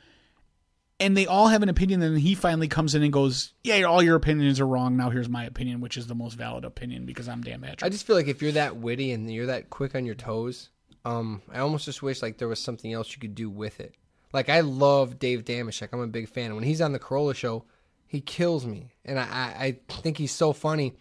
[1.01, 3.83] And they all have an opinion, and then he finally comes in and goes, "Yeah,
[3.83, 4.97] all your opinions are wrong.
[4.97, 7.89] Now here's my opinion, which is the most valid opinion because I'm Dan Patrick." I
[7.89, 10.71] just feel like if you're that witty and you're that quick on your toes,
[11.05, 13.95] um, I almost just wish like there was something else you could do with it.
[14.33, 15.91] Like I love Dave Dameshek.
[15.93, 16.57] I'm a big fan.
[16.57, 17.65] When he's on the Carolla show,
[18.09, 20.95] he kills me, and I I, I think he's so funny.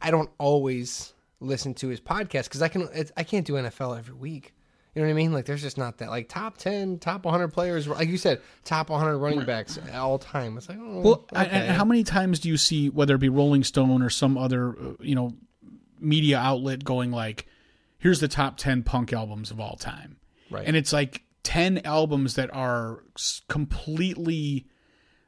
[0.00, 1.12] I don't always
[1.42, 4.54] listen to his podcast because I can it's, I can't do NFL every week.
[4.94, 5.32] You know what I mean?
[5.32, 8.90] Like there's just not that like top ten, top 100 players, like you said, top
[8.90, 10.58] 100 running backs all time.
[10.58, 11.48] It's like oh, Well, okay.
[11.48, 14.70] and how many times do you see whether it be Rolling Stone or some other
[14.70, 15.34] uh, you know
[15.98, 17.46] media outlet going like,
[17.98, 20.18] "Here's the top ten punk albums of all time,"
[20.50, 20.66] Right.
[20.66, 23.02] And it's like ten albums that are
[23.48, 24.66] completely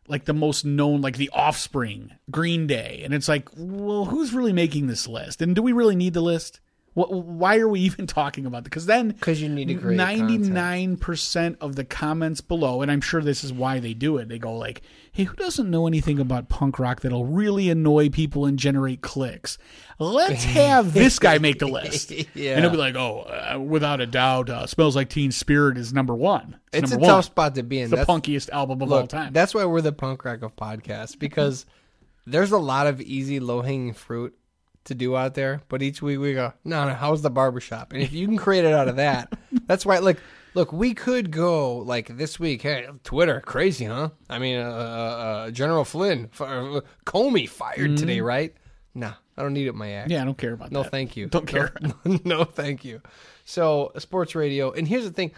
[0.09, 4.53] like the most known, like The Offspring, Green Day, and it's like, well, who's really
[4.53, 5.41] making this list?
[5.43, 6.61] And do we really need the list?
[6.95, 8.65] What, why are we even talking about it?
[8.65, 13.01] Because then, because you need to create ninety-nine percent of the comments below, and I'm
[13.01, 14.29] sure this is why they do it.
[14.29, 18.47] They go like, "Hey, who doesn't know anything about punk rock that'll really annoy people
[18.47, 19.59] and generate clicks?
[19.99, 22.53] Let's have this guy make the list." Yeah.
[22.53, 25.93] and he'll be like, "Oh, uh, without a doubt, uh, "Smells Like Teen Spirit" is
[25.93, 26.57] number one.
[26.73, 27.23] it's a number tough one.
[27.25, 27.85] spot to be in.
[27.85, 29.33] It's the That's- punkiest album of all time.
[29.33, 31.67] That's why we're the punk rock of podcasts because
[32.27, 34.37] there's a lot of easy low hanging fruit
[34.85, 35.63] to do out there.
[35.69, 37.93] But each week we go, no, no, how's the barbershop?
[37.93, 39.33] And if you can create it out of that,
[39.67, 39.99] that's why.
[39.99, 40.19] Like,
[40.55, 42.63] look, we could go like this week.
[42.63, 44.11] Hey, Twitter, crazy, huh?
[44.29, 48.55] I mean, uh, uh, uh, General Flynn, uh, Comey fired today, right?
[48.95, 50.11] Nah, I don't need it in my act.
[50.11, 50.87] Yeah, I don't care about No, that.
[50.87, 51.27] No, thank you.
[51.27, 51.73] Don't care.
[52.05, 53.01] No, no, thank you.
[53.45, 54.71] So, sports radio.
[54.71, 55.33] And here's the thing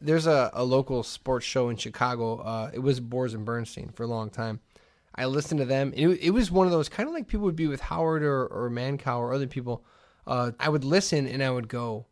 [0.00, 2.36] there's a, a local sports show in Chicago.
[2.38, 4.60] Uh, it was Boers and Bernstein for a long time.
[5.18, 5.92] I listened to them.
[5.96, 8.46] It, it was one of those kind of like people would be with Howard or,
[8.46, 9.84] or Mancow or other people.
[10.26, 12.06] Uh, I would listen and I would go,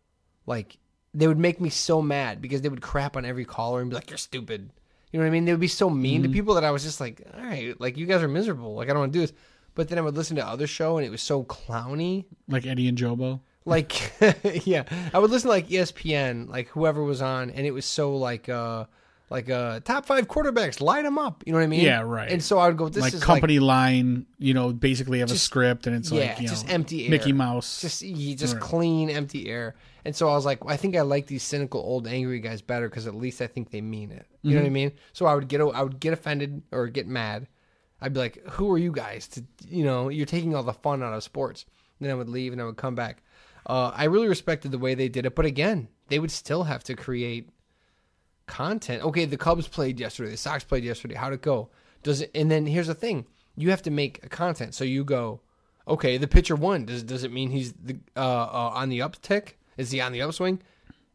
[0.46, 0.78] like,
[1.14, 3.94] they would make me so mad because they would crap on every caller and be
[3.96, 4.70] like, you're stupid.
[5.12, 5.44] You know what I mean?
[5.44, 7.96] They would be so mean to people that I was just like, all right, like,
[7.96, 8.74] you guys are miserable.
[8.74, 9.34] Like, I don't want to do this.
[9.74, 12.88] But then I would listen to other show and it was so clowny Like Eddie
[12.88, 13.40] and Jobo.
[13.66, 14.12] like
[14.66, 18.16] yeah i would listen to like espn like whoever was on and it was so
[18.16, 18.84] like uh
[19.28, 21.80] like uh top five quarterbacks light them up you know what i mean?
[21.80, 22.30] Yeah, right.
[22.30, 25.36] and so i would go this like is company line, you know, basically have a
[25.36, 27.10] script and it's yeah like you just know, empty air.
[27.10, 27.80] Mickey Mouse.
[27.80, 28.62] just you just Right.
[28.62, 29.74] clean empty air.
[30.04, 32.88] And so i was like i think i like these cynical old angry guys better
[32.88, 34.26] because at least i think they mean it.
[34.42, 34.92] You know what i mean?
[35.12, 37.48] So i would get i would get offended or get mad.
[38.00, 41.02] I'd be like who are you guys to you know you're taking all the fun
[41.02, 41.64] out of sports.
[41.98, 43.22] And then i would leave and i would come back.
[43.66, 46.84] Uh, i really respected the way they did it but again they would still have
[46.84, 47.48] to create
[48.46, 49.02] content.
[49.02, 50.30] Okay, the Cubs played yesterday.
[50.30, 51.14] The Sox played yesterday.
[51.14, 51.68] How'd it go?
[52.02, 52.30] Does it?
[52.34, 53.26] And then here's the thing:
[53.56, 54.74] you have to make a content.
[54.74, 55.40] So you go,
[55.88, 56.84] okay, the pitcher won.
[56.84, 59.54] Does does it mean he's the uh, uh, on the uptick?
[59.76, 60.60] Is he on the upswing?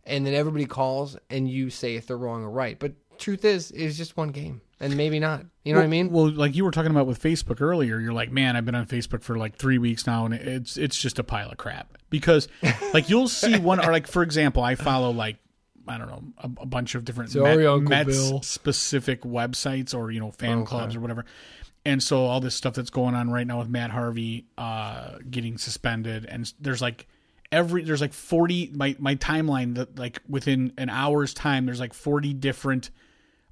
[0.04, 2.78] And then everybody calls, and you say if they're wrong or right.
[2.78, 5.46] But truth is, it's just one game, and maybe not.
[5.64, 6.10] You know what I mean?
[6.10, 8.88] Well, like you were talking about with Facebook earlier, you're like, man, I've been on
[8.88, 11.98] Facebook for like three weeks now, and it's it's just a pile of crap.
[12.10, 12.48] Because
[12.94, 15.38] like you'll see one, or like for example, I follow like
[15.92, 18.42] I don't know a, a bunch of different Sorry, Uncle Mets Bill.
[18.42, 20.70] specific websites or you know fan Okay.
[20.70, 21.26] clubs or whatever.
[21.86, 25.58] And so all this stuff that's going on right now with Matt Harvey uh, getting
[25.58, 27.08] suspended, and there's like
[27.52, 31.94] every there's like 40 my my timeline that like within an hour's time there's like
[31.94, 32.92] 40 different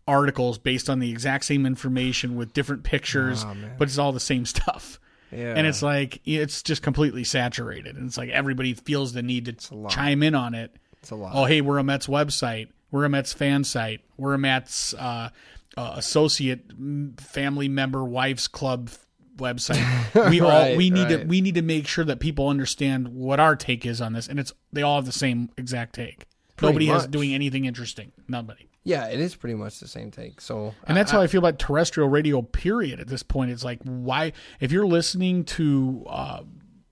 [0.08, 4.20] articles based on the exact same information with different pictures Oh, but it's all the
[4.20, 5.00] same stuff
[5.32, 5.54] Yeah.
[5.56, 9.88] and it's like it's just completely saturated and it's like everybody feels the need to
[9.90, 11.32] chime in on it It's a lot.
[11.34, 15.30] oh hey we're a mets website we're a mets fan site we're a mets uh,
[15.78, 16.72] uh, associate
[17.18, 18.90] family member wives club
[19.38, 23.40] website we all we need to we need to make sure that people understand what
[23.40, 26.26] our take is on this and it's they all have the same exact take
[26.58, 30.42] Pretty nobody is doing anything interesting nobody yeah, it is pretty much the same take.
[30.42, 32.42] So and that's how I feel about terrestrial radio.
[32.42, 33.00] Period.
[33.00, 36.42] At this point, it's like why if you're listening to uh,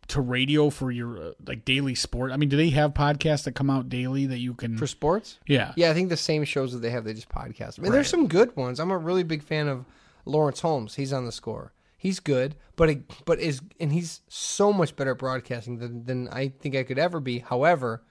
[0.10, 2.32] to radio for your uh, like daily sport.
[2.32, 4.78] I mean, do they have podcasts that come out daily that you can?
[4.78, 5.39] for sports.
[5.47, 7.80] yeah, Yeah, I think the same shows that they have, they just podcast.
[7.80, 8.80] I mean, there's some good ones.
[8.80, 9.86] I'm a really big fan of
[10.26, 10.95] Lawrence Holmes.
[10.95, 11.74] He's on the score.
[11.97, 16.28] He's good, but it, but is and he's so much better at broadcasting than than
[16.30, 17.39] I think I could ever be.
[17.39, 18.03] However,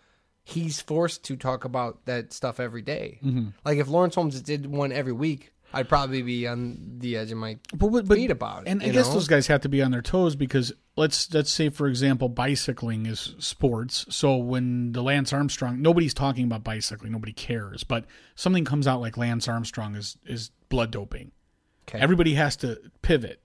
[0.43, 3.21] he's forced to talk about that stuff every day.
[3.25, 3.49] Mm-hmm.
[3.65, 7.39] Like if Lawrence Holmes did one every week, I'd probably be on the edge of
[7.39, 8.69] my but, but, about it.
[8.71, 9.15] And I guess know?
[9.15, 13.07] those guys have to be on their toes because let's let's say for example bicycling
[13.07, 14.07] is sports.
[14.09, 17.85] So when the Lance Armstrong, nobody's talking about bicycling, nobody cares.
[17.85, 21.33] But something comes out like Lance Armstrong is is blood doping.
[21.89, 21.99] Okay.
[22.01, 23.41] Everybody has to pivot.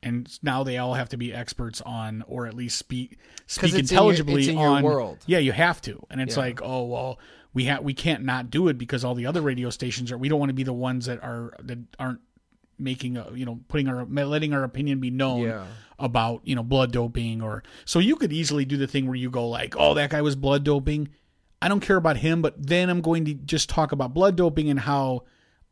[0.00, 3.90] And now they all have to be experts on, or at least speak speak it's
[3.90, 4.82] in your- intelligibly in your on.
[4.84, 5.18] world.
[5.26, 6.42] Yeah, you have to, and it's Yeah.
[6.42, 7.18] like, oh well,
[7.54, 10.18] we ha- we can't not do it because all the other radio stations are.
[10.18, 12.20] We don't want to be the ones that are that aren't
[12.78, 15.64] making a you know putting our letting our opinion be known Yeah.
[15.98, 19.30] about you know blood doping or so you could easily do the thing where you
[19.30, 21.08] go like oh that guy was blood doping
[21.60, 24.70] i don't care about him but then i'm going to just talk about blood doping
[24.70, 25.22] and how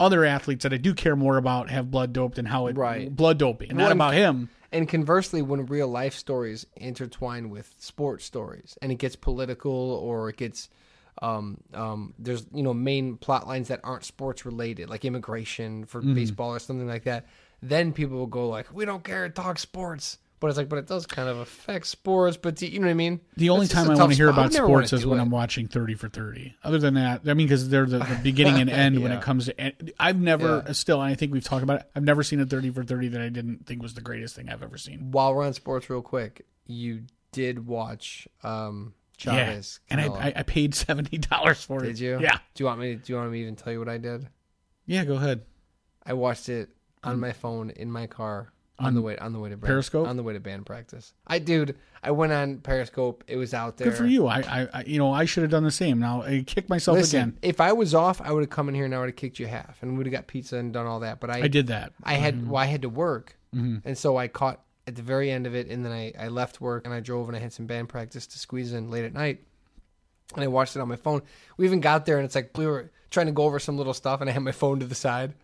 [0.01, 3.15] other athletes that i do care more about have blood doped and how it Right.
[3.15, 8.25] blood doping and not about him And conversely, when real life stories intertwine with sports
[8.25, 10.69] stories, and it gets political or it gets
[11.23, 16.01] um, um, there's you know main plot lines that aren't sports related, like immigration for
[16.01, 16.15] Mm-hmm.
[16.15, 17.27] baseball or something like that,
[17.63, 20.87] then people will go like, "We don't care, talk sports." But it's like, but it
[20.87, 22.37] does kind of affect sports.
[22.37, 23.23] But do you know what I mean?
[23.39, 24.35] the only time I want to hear spot.
[24.35, 25.23] About would never wanna sports is when it.
[25.23, 28.61] i'm watching 30 for 30 other than that i mean because they're the, the beginning
[28.61, 30.73] and end when it comes to and i've never Yeah.
[30.73, 33.23] still i think we've talked about it i've never seen a 30 for 30 that
[33.23, 36.03] i didn't think was the greatest thing i've ever seen While we're on sports, real
[36.03, 39.81] quick, you did watch um, Chavez.
[39.91, 42.19] yeah and I, I, I paid $70 for it did you?
[42.21, 42.97] yeah Do you want me?
[42.97, 44.29] To, do you want me to even tell you what I did?
[44.87, 45.43] yeah go ahead
[46.05, 46.71] I watched it
[47.03, 50.07] on my phone in my car on, the way on the way to band, Periscope?
[50.07, 51.15] on the way to band practice.
[51.27, 53.25] I dude, I went on Periscope.
[53.27, 53.89] It was out there.
[53.89, 54.27] Good for you.
[54.27, 55.99] I, I, you know, I should have done the same.
[55.99, 57.39] Now I kick myself Listen, again.
[57.41, 59.39] if I was off, I would have come in here and I would have kicked
[59.39, 61.21] you half, and we would have got pizza and done all that.
[61.21, 61.93] But I, I did that.
[62.05, 63.89] I had, well, I had to work, Mm-hmm.
[63.89, 66.61] and so I caught at the very end of it, and then I, I left
[66.61, 69.13] work and I drove and I had some band practice to squeeze in late at
[69.15, 69.43] night,
[70.35, 71.23] and I watched it on my phone.
[71.57, 73.95] We even got there, and it's like we were trying to go over some little
[73.95, 75.35] stuff, and I had my phone to the side,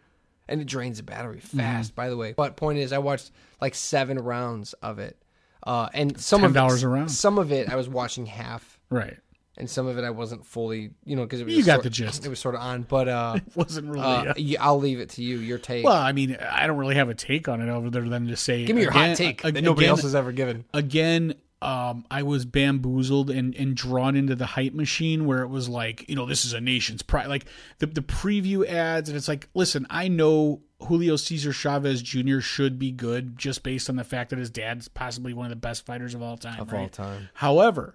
[0.48, 1.58] and it drains the battery Mm-hmm.
[1.58, 1.94] fast.
[1.94, 3.30] By the way, but point is, I watched
[3.60, 5.16] like seven rounds of it,
[5.64, 7.10] uh, and some of $10 it, a round.
[7.10, 8.78] some of it I was watching half.
[8.90, 9.16] Right.
[9.58, 11.82] And some of it I wasn't fully, you know, because it was You got sort-
[11.84, 12.24] the gist.
[12.24, 14.00] It was sort of on, but uh, Wasn't really.
[14.02, 15.38] uh, y- I'll leave it to you.
[15.40, 15.84] Your take.
[15.84, 18.64] well, I mean, I don't really have a take on it other than to say.
[18.64, 20.64] Give me your again, hot take ag- that nobody again- else has ever given.
[20.72, 25.68] Again, um, I was bamboozled and, and drawn into the hype machine where it was
[25.68, 27.26] like, you know, this is a nation's pride.
[27.28, 27.44] Like
[27.78, 32.40] the the preview ads, and it's like, listen, I know Julio Cesar Chavez Jr.
[32.40, 35.56] should be good just based on the fact that his dad's possibly one of the
[35.56, 36.58] best fighters of all time.
[36.58, 36.80] Of right?
[36.80, 37.28] all time.
[37.34, 37.94] However,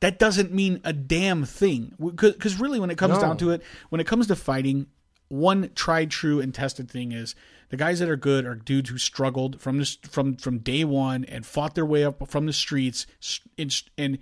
[0.00, 1.94] that doesn't mean a damn thing.
[1.98, 3.20] Because really, when it comes No.
[3.20, 4.86] down to it, when it comes to fighting,
[5.28, 7.34] one tried, true, and tested thing is
[7.68, 11.24] the guys that are good are dudes who struggled from this from from day one
[11.24, 13.06] and fought their way up from the streets
[13.58, 14.18] and, and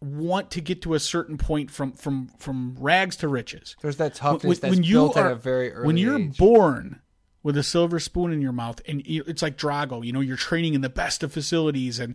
[0.00, 3.76] want to get to a certain point from from from rags to riches.
[3.82, 6.38] There's that toughness that's built at a very early when you're age.
[6.38, 7.00] born
[7.42, 10.72] with a silver spoon in your mouth and it's like Drago, you know, you're training
[10.74, 12.14] in the best of facilities and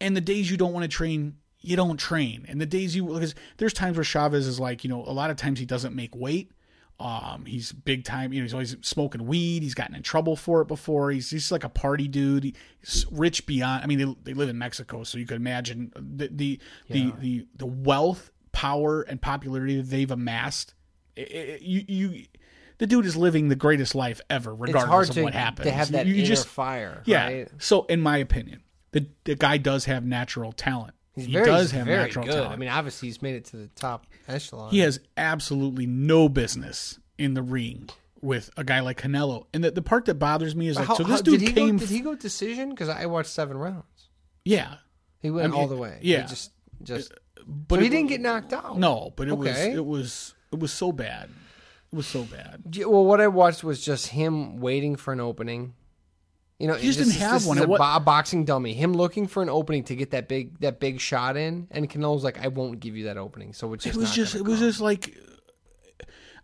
[0.00, 2.44] and the days you don't want to train, you don't train.
[2.48, 5.30] And the days you because there's times where Chavez is like, you know, a lot
[5.30, 6.50] of times he doesn't make weight.
[7.00, 9.64] Um, he's big time, you know, he's always smoking weed.
[9.64, 11.10] He's gotten in trouble for it before.
[11.10, 12.56] He's he's like a party dude.
[12.80, 13.82] He's rich beyond.
[13.82, 17.46] I mean, they, they live in Mexico, so you could imagine the the the, the
[17.56, 20.74] the wealth, power, and popularity that they've amassed.
[21.16, 22.24] It- it- you you
[22.78, 25.66] the dude is living the greatest life ever, regardless of to, what happens.
[25.66, 27.02] to have that you, you inner just fire.
[27.06, 27.24] yeah.
[27.26, 27.48] right?
[27.58, 28.62] So, in my opinion,
[28.92, 30.94] the the guy does have natural talent.
[31.14, 32.32] He's he very, does have very natural good.
[32.32, 32.52] talent.
[32.52, 34.70] I mean, obviously, he's made it to the top echelon.
[34.70, 37.88] he has absolutely no business in the ring
[38.20, 39.44] with a guy like Canelo.
[39.54, 41.48] And the, the part that bothers me is like, How- so this how- dude did
[41.48, 41.76] he came.
[41.76, 42.70] Go, did he go decision?
[42.70, 44.08] Because I watched seven rounds.
[44.44, 44.76] yeah,
[45.20, 45.98] He went I mean, all the way.
[46.02, 46.22] yeah.
[46.22, 46.52] He just,
[46.82, 47.12] just.
[47.12, 48.78] Uh, but so he it- didn't get knocked out.
[48.78, 51.28] No, but it was it was it was so bad.
[51.92, 52.62] It was so bad.
[52.72, 55.74] Yeah, Well, what I watched was just him waiting for an opening.
[56.58, 57.58] You know, He just this didn't have this is one.
[57.58, 58.74] A, It a boxing dummy.
[58.74, 62.22] Him looking for an opening to get that big that big shot in, and Canelo's
[62.22, 64.60] like, "I won't give you that opening." So it's just it was just it was
[64.60, 65.16] just like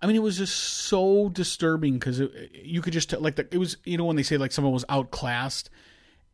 [0.02, 2.22] i mean it was just so disturbing because
[2.54, 4.72] you could just tell like the, it was you know when they say like someone
[4.72, 5.68] was outclassed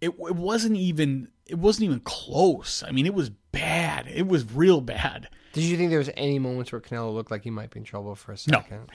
[0.01, 4.53] it, it wasn't even it wasn't even close i mean it was bad it was
[4.53, 7.71] real bad Did you think there was any moments where Canelo looked like he might
[7.71, 8.89] be in trouble for a no second?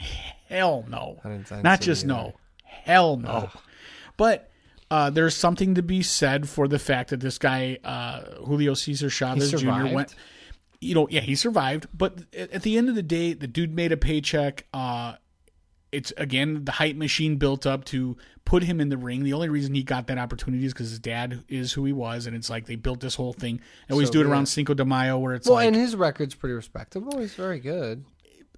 [0.48, 2.14] hell no I didn't- I didn't not just either.
[2.14, 3.50] no hell no
[4.16, 4.51] but
[4.92, 9.10] uh, there's something to be said for the fact that this guy uh, Julio Cesar
[9.10, 9.88] Chavez Jr.
[9.94, 10.14] went
[10.84, 13.92] you know, yeah, he survived, but at the end of the day, the dude made
[13.92, 14.66] a paycheck.
[14.74, 15.14] Uh,
[15.92, 19.24] it's again the hype machine built up to put him in the ring.
[19.24, 22.26] The only reason he got that opportunity is because his dad is who he was,
[22.26, 23.62] and it's like they built this whole thing.
[23.88, 24.32] They always So, do it yeah.
[24.32, 27.20] around Cinco de Mayo, where it's Well, like and his record's pretty respectable.
[27.20, 28.04] He's very good.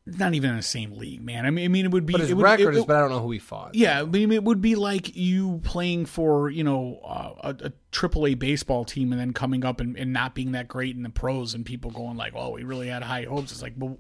[0.06, 1.46] Not even in the same league, man.
[1.46, 2.96] I mean, I mean, it would be But his it would, record it- is, but
[2.98, 3.74] I don't know who he fought.
[3.76, 7.72] Yeah, I mean, it would be like you playing for you know uh, a, a
[7.92, 11.04] triple A baseball team and then coming up and, and not being that great in
[11.04, 13.98] the pros, and people going like, "Oh, we really had high hopes." It's like, well,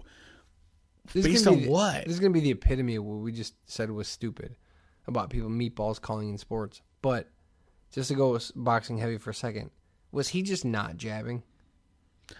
[1.13, 2.05] This based on the- what?
[2.05, 4.55] This is going to be the epitome of what we just said was stupid
[5.07, 6.81] about people meatballs calling in sports.
[7.01, 7.29] But
[7.91, 9.71] just to go with boxing heavy for a second,
[10.11, 11.43] was he just not jabbing?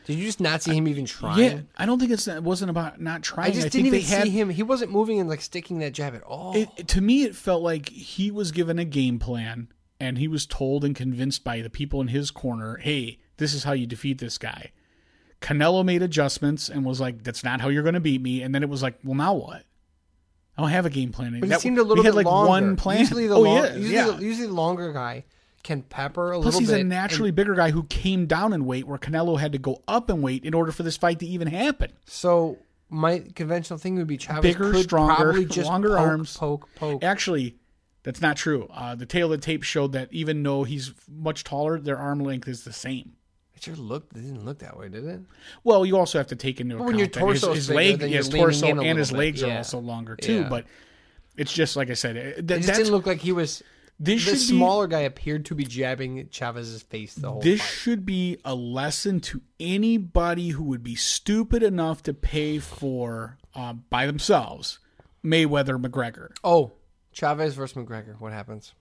[0.05, 1.39] Did you just not see him even trying?
[1.39, 3.47] yeah, I don't think it's it wasn't about not trying.
[3.47, 4.49] I just think didn't even they had see him.
[4.49, 6.55] He wasn't moving and like sticking that jab at all.
[6.55, 9.67] it, to me it felt like he was given a game plan
[9.99, 13.63] and he was told and convinced by the people in his corner hey this is
[13.63, 14.71] how you defeat this guy
[15.41, 18.53] canelo made adjustments and was like that's not how you're going to beat me and
[18.55, 19.63] then it was like well now what
[20.57, 22.15] i don't have a game plan but That- it seemed a little we had bit
[22.17, 22.49] like longer.
[22.49, 24.05] one plan Usually the oh, long, yeah, usually, yeah.
[24.11, 25.25] The, usually the longer guy
[25.63, 26.73] can pepper a Plus, little he's bit.
[26.75, 29.57] He's a and- naturally bigger guy who came down in weight, where Canelo had to
[29.57, 31.91] go up in weight in order for this fight to even happen.
[32.05, 32.57] so
[32.89, 36.37] my conventional thing would be Chavez Bigger, could stronger, probably just longer poke, arms.
[36.37, 37.03] poke, poke.
[37.03, 37.55] Actually,
[38.03, 38.67] that's not true.
[38.71, 42.19] Uh, the tale of the tape showed that even though he's much taller, their arm
[42.19, 43.13] length is the same.
[43.55, 44.15] It sure looked.
[44.15, 45.21] It didn't look that way, did it?
[45.63, 48.01] Well, you also have to take into account when your torso his, is his leg,
[48.01, 49.25] his torso and his little bit.
[49.25, 49.57] legs are Yeah.
[49.57, 50.41] also longer too.
[50.41, 50.49] Yeah.
[50.49, 50.65] But
[51.35, 53.63] it's just like I said, it- that, It just that's didn't look like he was.
[53.99, 57.59] This the should be smaller guy appeared to be jabbing Chavez's face the whole this
[57.61, 57.67] fight.
[57.69, 63.73] should be a lesson to anybody who would be stupid enough to pay for uh,
[63.73, 64.79] by themselves
[65.23, 66.71] Mayweather McGregor Oh,
[67.11, 68.19] Chavez versus McGregor.
[68.19, 68.73] What happens?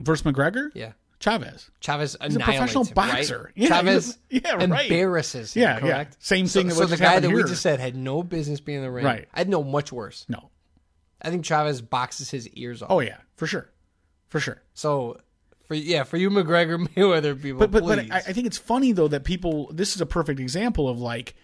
[0.00, 0.70] versus McGregor.
[0.74, 1.70] Yeah, Chavez.
[1.80, 3.12] Chavez a annihilates professional him, right?
[3.16, 3.52] boxer.
[3.56, 4.86] Yeah, Chavez yeah, right.
[4.90, 5.62] embarrasses him.
[5.62, 5.80] Yeah, yeah.
[5.80, 6.16] correct.
[6.18, 8.78] Same So, thing that so the guy that we just said had no business being
[8.78, 9.04] in the ring.
[9.04, 9.28] Right.
[9.32, 10.26] I'd know much worse.
[10.28, 10.50] No.
[11.22, 12.88] I think Chavez boxes his ears off.
[12.90, 13.70] Oh yeah, for sure,
[14.32, 14.62] for sure.
[14.72, 15.20] So,
[15.68, 18.10] for yeah, for you McGregor Mayweather people, But but, but.
[18.10, 19.70] I, I think it's funny though that people.
[19.74, 21.34] This is a perfect example of like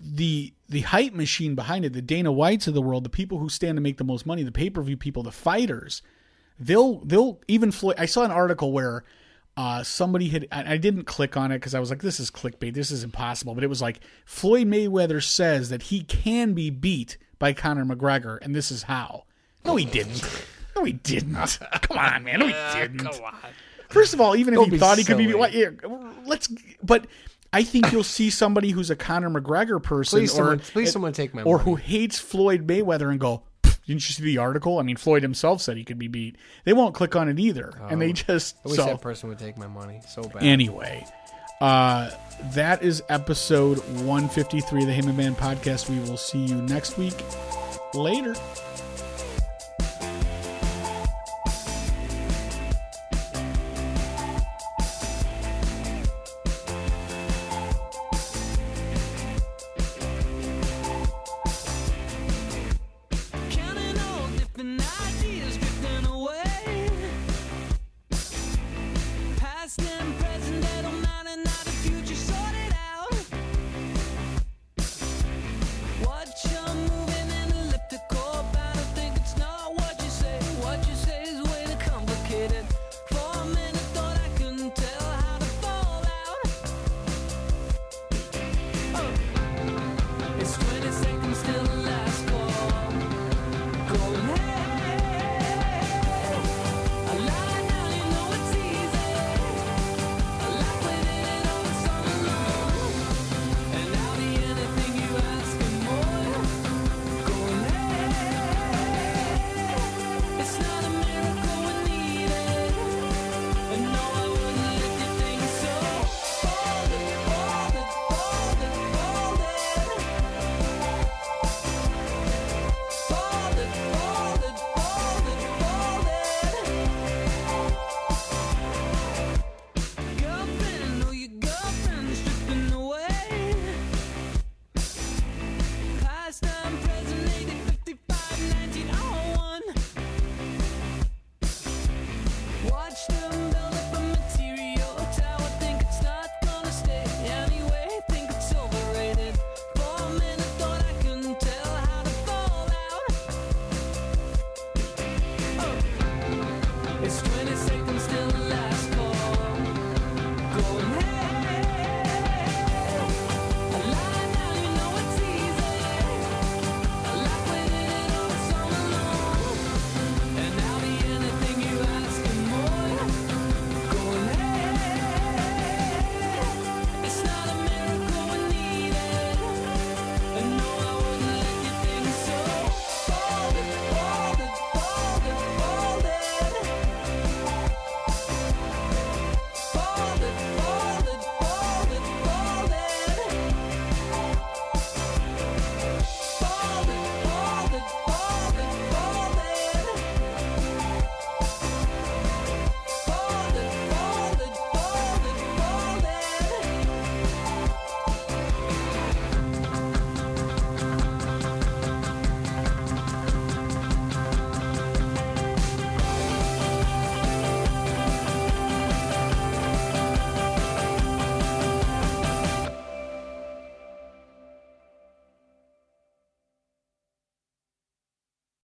[0.00, 1.92] the the hype machine behind it.
[1.92, 4.44] The Dana Whites of the world, the people who stand to make the most money,
[4.44, 6.00] the pay per view people, the fighters.
[6.60, 7.96] They'll they'll even Floyd.
[7.98, 9.04] I saw an article where.
[9.56, 12.28] Uh, somebody had I I didn't click on it because I was like, "This is
[12.28, 12.74] clickbait.
[12.74, 17.18] This is impossible." But it was like Floyd Mayweather says that he can be beat
[17.38, 19.26] by Conor McGregor, and this is how.
[19.64, 20.44] No, he didn't.
[20.76, 21.34] No, he didn't.
[21.82, 22.40] Come on, man.
[22.40, 22.98] No, he didn't.
[23.00, 23.34] Come on.
[23.88, 25.38] First of all, even if Don't he be thought he could be, silly.
[25.38, 25.70] what, yeah,
[26.26, 26.48] let's.
[26.82, 27.06] But
[27.52, 31.12] I think you'll see somebody who's a Conor McGregor person, Please, or someone, please, someone
[31.12, 31.70] take my or money.
[31.70, 34.78] who hates Floyd Mayweather and go, didn't you see the article?
[34.78, 36.36] I mean, Floyd himself said he could be beat.
[36.64, 39.38] They won't click on it either, and they just I wish so that person would
[39.38, 40.42] take my money so bad.
[40.42, 41.06] anyway.
[41.60, 42.10] Uh,
[42.54, 45.88] that is episode 153 of the Heyman Man podcast.
[45.88, 47.14] We will see you next week.
[47.94, 48.34] Later.